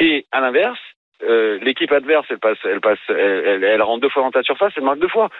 Et 0.00 0.26
à 0.32 0.40
l'inverse, 0.40 0.78
euh, 1.22 1.58
l'équipe 1.62 1.92
adverse, 1.92 2.26
elle 2.30 2.40
passe, 2.40 2.58
elle 2.64 2.80
passe, 2.80 2.98
elle, 3.08 3.16
elle, 3.46 3.64
elle 3.64 3.82
rentre 3.82 4.00
deux 4.02 4.08
fois 4.08 4.22
dans 4.22 4.32
ta 4.32 4.42
surface, 4.42 4.72
elle 4.76 4.82
marque 4.82 4.98
deux 4.98 5.08
fois. 5.08 5.30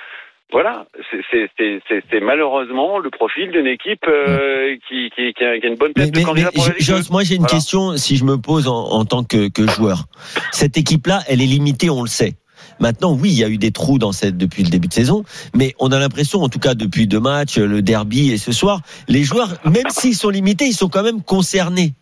Voilà, 0.53 0.87
c'est- 1.33 2.21
malheureusement 2.21 2.99
le 2.99 3.11
profil 3.11 3.51
d'une 3.51 3.67
équipe 3.67 4.07
euh, 4.07 4.77
qui, 4.87 5.11
qui, 5.17 5.33
qui, 5.33 5.45
a, 5.45 5.55
une 5.57 5.75
bonne 5.75 5.93
Mais, 5.97 6.05
tête 6.05 6.15
de 6.15 6.23
candidat 6.25 6.51
mais 6.55 6.61
pour 6.61 6.67
la 6.69 6.75
Ligue 6.75 6.83
Joss, 6.83 7.09
2. 7.09 7.13
moi 7.13 7.23
j'ai 7.25 7.35
une 7.35 7.41
Voilà. 7.41 7.55
question 7.55 7.97
si 7.97 8.17
je 8.17 8.25
me 8.25 8.37
pose 8.37 8.69
en, 8.69 8.75
en 8.93 9.05
tant 9.05 9.25
que, 9.25 9.51
que 9.51 9.67
joueur. 9.67 10.05
Cette 10.53 10.77
équipe-là, 10.77 11.21
elle 11.29 11.41
est 11.43 11.47
limitée, 11.47 11.91
on 11.91 12.03
le 12.03 12.09
sait. 12.09 12.35
Maintenant, 12.81 13.13
oui, 13.13 13.31
il 13.31 13.39
y 13.39 13.45
a 13.45 13.49
eu 13.49 13.59
des 13.59 13.71
trous 13.71 13.99
dans 13.99 14.13
cette 14.13 14.37
depuis 14.37 14.63
le 14.63 14.71
début 14.71 14.89
de 14.89 14.93
saison, 14.93 15.25
mais 15.55 15.75
on 15.79 15.93
a 15.93 15.99
l'impression, 15.99 16.43
en 16.43 16.49
tout 16.49 16.59
cas 16.59 16.75
depuis 16.75 17.07
deux 17.07 17.21
matchs, 17.21 17.59
le 17.59 17.83
derby 17.83 18.31
et 18.31 18.39
ce 18.39 18.53
soir, 18.53 18.81
les 19.09 19.25
joueurs, 19.25 19.57
même 19.65 19.91
s'ils 19.91 20.17
sont 20.17 20.31
limités, 20.31 20.67
ils 20.67 20.75
sont 20.75 20.89
quand 20.89 21.03
même 21.03 21.23
concernés. 21.23 21.95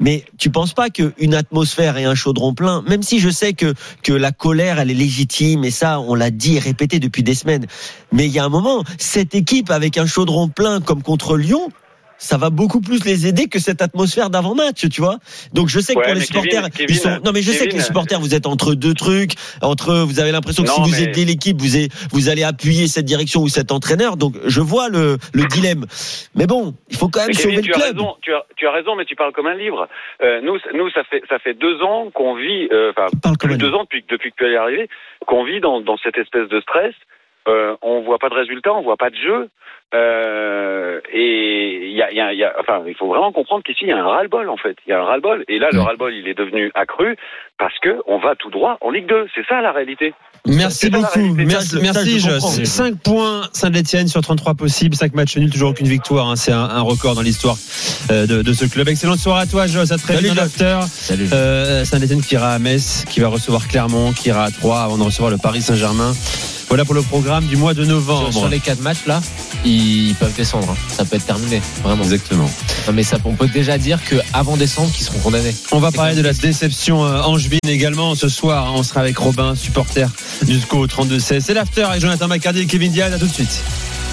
Mais 0.00 0.24
tu 0.38 0.50
penses 0.50 0.74
pas 0.74 0.90
qu'une 0.90 1.34
atmosphère 1.34 1.96
et 1.96 2.04
un 2.04 2.14
chaudron 2.14 2.54
plein, 2.54 2.82
même 2.82 3.02
si 3.02 3.20
je 3.20 3.30
sais 3.30 3.52
que 3.52 3.74
que 4.02 4.12
la 4.12 4.32
colère 4.32 4.80
elle 4.80 4.90
est 4.90 4.94
légitime 4.94 5.64
et 5.64 5.70
ça 5.70 6.00
on 6.00 6.14
l'a 6.14 6.30
dit 6.30 6.56
et 6.56 6.58
répété 6.58 6.98
depuis 6.98 7.22
des 7.22 7.34
semaines, 7.34 7.66
mais 8.12 8.26
il 8.26 8.32
y 8.32 8.38
a 8.38 8.44
un 8.44 8.48
moment, 8.48 8.82
cette 8.98 9.34
équipe 9.34 9.70
avec 9.70 9.96
un 9.98 10.06
chaudron 10.06 10.48
plein 10.48 10.80
comme 10.80 11.02
contre 11.02 11.36
Lyon, 11.36 11.70
ça 12.18 12.36
va 12.38 12.50
beaucoup 12.50 12.80
plus 12.80 13.04
les 13.04 13.26
aider 13.26 13.48
que 13.48 13.58
cette 13.58 13.82
atmosphère 13.82 14.30
d'avant-match, 14.30 14.88
tu 14.88 15.00
vois. 15.00 15.18
Donc 15.52 15.68
je 15.68 15.80
sais 15.80 15.94
que 15.94 15.98
Ouais, 15.98 16.04
pour 16.06 16.14
les 16.14 16.20
supporters, 16.20 16.70
Kevin, 16.70 16.86
ils 16.88 16.94
sont. 16.96 17.08
Kevin, 17.10 17.24
Non, 17.24 17.32
mais 17.32 17.42
je 17.42 17.50
sais 17.52 17.66
que 17.68 17.74
les 17.74 17.80
supporters, 17.80 18.20
vous 18.20 18.34
êtes 18.34 18.46
entre 18.46 18.74
deux 18.74 18.94
trucs, 18.94 19.32
entre. 19.62 19.94
Vous 20.04 20.20
avez 20.20 20.32
l'impression 20.32 20.62
que 20.62 20.70
si 20.70 20.80
vous 20.80 20.90
mais- 20.90 21.02
aidez 21.02 21.24
l'équipe, 21.24 21.60
vous, 21.60 21.76
avez- 21.76 21.88
vous 22.12 22.28
allez 22.28 22.42
appuyer 22.44 22.86
cette 22.88 23.04
direction 23.04 23.40
ou 23.42 23.48
cet 23.48 23.72
entraîneur. 23.72 24.16
Donc 24.16 24.34
je 24.46 24.60
vois 24.60 24.88
le, 24.88 25.18
le 25.32 25.44
dilemme. 25.44 25.86
Mais 26.34 26.46
bon, 26.46 26.74
il 26.88 26.96
faut 26.96 27.08
quand 27.08 27.20
même 27.20 27.28
Mais 27.28 27.34
sauver 27.34 27.56
le 27.56 27.62
tu 27.62 27.72
as 27.72 27.76
club. 27.76 27.96
raison, 27.96 28.14
tu 28.22 28.32
as, 28.32 28.44
tu 28.56 28.66
as 28.66 28.72
raison, 28.72 28.96
mais 28.96 29.04
tu 29.04 29.16
parles 29.16 29.32
comme 29.32 29.46
un 29.46 29.54
livre. 29.56 29.88
Euh, 30.22 30.40
nous, 30.42 30.56
nous, 30.74 30.90
ça 30.90 31.02
fait, 31.04 31.22
ça 31.28 31.38
fait 31.38 31.54
deux 31.54 31.80
ans 31.82 32.10
qu'on 32.14 32.34
vit, 32.36 32.68
euh, 32.72 32.92
enfin, 32.96 33.06
de 33.48 33.56
deux 33.56 33.72
ans 33.74 33.82
depuis, 33.84 34.04
depuis 34.08 34.30
que 34.30 34.36
tu 34.44 34.50
es 34.50 34.56
arrivé, 34.56 34.88
qu'on 35.26 35.44
vit 35.44 35.60
dans, 35.60 35.80
dans 35.80 35.96
cette 35.98 36.16
espèce 36.18 36.48
de 36.48 36.60
stress. 36.60 36.94
Euh, 37.48 37.76
on 37.82 38.00
voit 38.02 38.18
pas 38.18 38.28
de 38.30 38.34
résultats, 38.34 38.72
on 38.72 38.82
voit 38.82 38.96
pas 38.96 39.10
de 39.10 39.16
jeu. 39.16 39.48
Euh, 39.94 41.00
et 41.12 41.88
il 41.90 41.96
y 41.96 42.02
a, 42.02 42.10
il 42.10 42.16
y 42.16 42.20
a- 42.20 42.32
il 42.32 42.38
y 42.38 42.44
a- 42.44 42.52
enfin, 42.58 42.82
il 42.88 42.94
faut 42.96 43.06
vraiment 43.06 43.30
comprendre 43.32 43.62
qu'ici 43.62 43.80
il 43.82 43.88
y 43.88 43.92
a 43.92 43.98
un 43.98 44.02
ras-le-bol 44.06 44.48
en 44.48 44.56
fait. 44.56 44.76
Il 44.86 44.90
y 44.90 44.92
a 44.92 45.00
un 45.00 45.04
ras-le-bol. 45.04 45.44
Et 45.46 45.58
là, 45.58 45.68
le 45.72 45.78
Ouais. 45.78 45.84
ras-le-bol, 45.84 46.12
il 46.14 46.26
est 46.26 46.34
devenu 46.36 46.70
accru 46.74 47.16
parce 47.58 47.78
que 47.80 48.00
on 48.06 48.18
va 48.18 48.34
tout 48.34 48.50
droit 48.50 48.76
en 48.80 48.90
Ligue 48.90 49.06
2. 49.06 49.26
C'est 49.34 49.46
ça 49.46 49.60
la 49.60 49.70
réalité. 49.72 50.12
Merci 50.46 50.90
beaucoup. 50.90 51.34
Merci, 51.36 51.78
merci 51.80 52.18
je 52.18 52.28
Joss. 52.28 52.40
comprends. 52.42 52.64
5 52.64 52.94
points 53.02 53.42
Saint-Etienne 53.52 54.08
sur 54.08 54.20
33 54.20 54.54
possibles. 54.54 54.94
5 54.96 55.14
matchs 55.14 55.36
nuls, 55.36 55.50
toujours 55.50 55.70
aucune 55.70 55.86
victoire. 55.86 56.28
hein. 56.28 56.36
C'est 56.36 56.52
un, 56.52 56.58
un 56.64 56.80
record 56.82 57.14
dans 57.14 57.22
l'histoire 57.22 57.56
euh, 58.10 58.26
de, 58.26 58.42
de 58.42 58.52
ce 58.52 58.64
club. 58.66 58.88
Excellente 58.88 59.18
soirée 59.18 59.42
à 59.42 59.46
toi, 59.46 59.66
Joss. 59.66 59.92
À 59.92 59.96
très 59.96 60.14
Salut, 60.14 60.28
vite. 60.30 60.40
Salut. 60.88 61.28
Euh, 61.32 61.84
Saint-Etienne 61.84 62.20
qui 62.20 62.34
ira 62.34 62.48
à 62.52 62.58
Metz, 62.58 63.04
qui 63.08 63.20
va 63.20 63.28
recevoir 63.28 63.68
Clermont, 63.68 64.12
qui 64.12 64.28
ira 64.30 64.44
à 64.44 64.50
Troyes 64.50 64.82
avant 64.82 64.98
de 64.98 65.04
recevoir 65.04 65.30
le 65.30 65.38
Paris 65.38 65.60
Saint-Germain. 65.62 66.12
Voilà 66.74 66.84
pour 66.84 66.94
le 66.96 67.02
programme 67.02 67.46
du 67.46 67.56
mois 67.56 67.72
de 67.72 67.84
novembre. 67.84 68.32
sur 68.32 68.48
les 68.48 68.58
quatre 68.58 68.80
matchs 68.80 69.06
là, 69.06 69.22
ils 69.64 70.12
peuvent 70.18 70.34
descendre. 70.34 70.70
hein. 70.72 70.76
Ça 70.88 71.04
peut 71.04 71.14
être 71.14 71.24
terminé, 71.24 71.62
vraiment. 71.84 72.02
Exactement. 72.02 72.50
Non, 72.88 72.92
mais 72.92 73.04
ça, 73.04 73.16
on 73.24 73.34
peut 73.36 73.46
déjà 73.46 73.78
dire 73.78 74.02
que 74.04 74.16
avant 74.32 74.56
décembre, 74.56 74.90
qu'ils 74.90 75.04
seront 75.06 75.20
condamnés. 75.20 75.54
On 75.70 75.78
va 75.78 75.92
parler 75.92 76.16
de 76.16 76.20
la 76.22 76.32
déception 76.32 77.04
euh, 77.04 77.22
angevine 77.22 77.60
également 77.68 78.16
ce 78.16 78.28
soir. 78.28 78.66
hein. 78.66 78.72
On 78.74 78.82
sera 78.82 79.02
avec 79.02 79.16
Robin, 79.16 79.54
supporter 79.54 80.08
jusqu'au 80.48 80.84
32-16. 80.88 81.42
C'est 81.42 81.54
l'after 81.54 81.82
avec 81.84 82.00
Jonathan 82.00 82.26
Macardy 82.26 82.62
et 82.62 82.66
Kevin 82.66 82.90
Diaz. 82.90 83.12
À 83.12 83.18
tout 83.20 83.28
de 83.28 83.32
suite. 83.32 83.62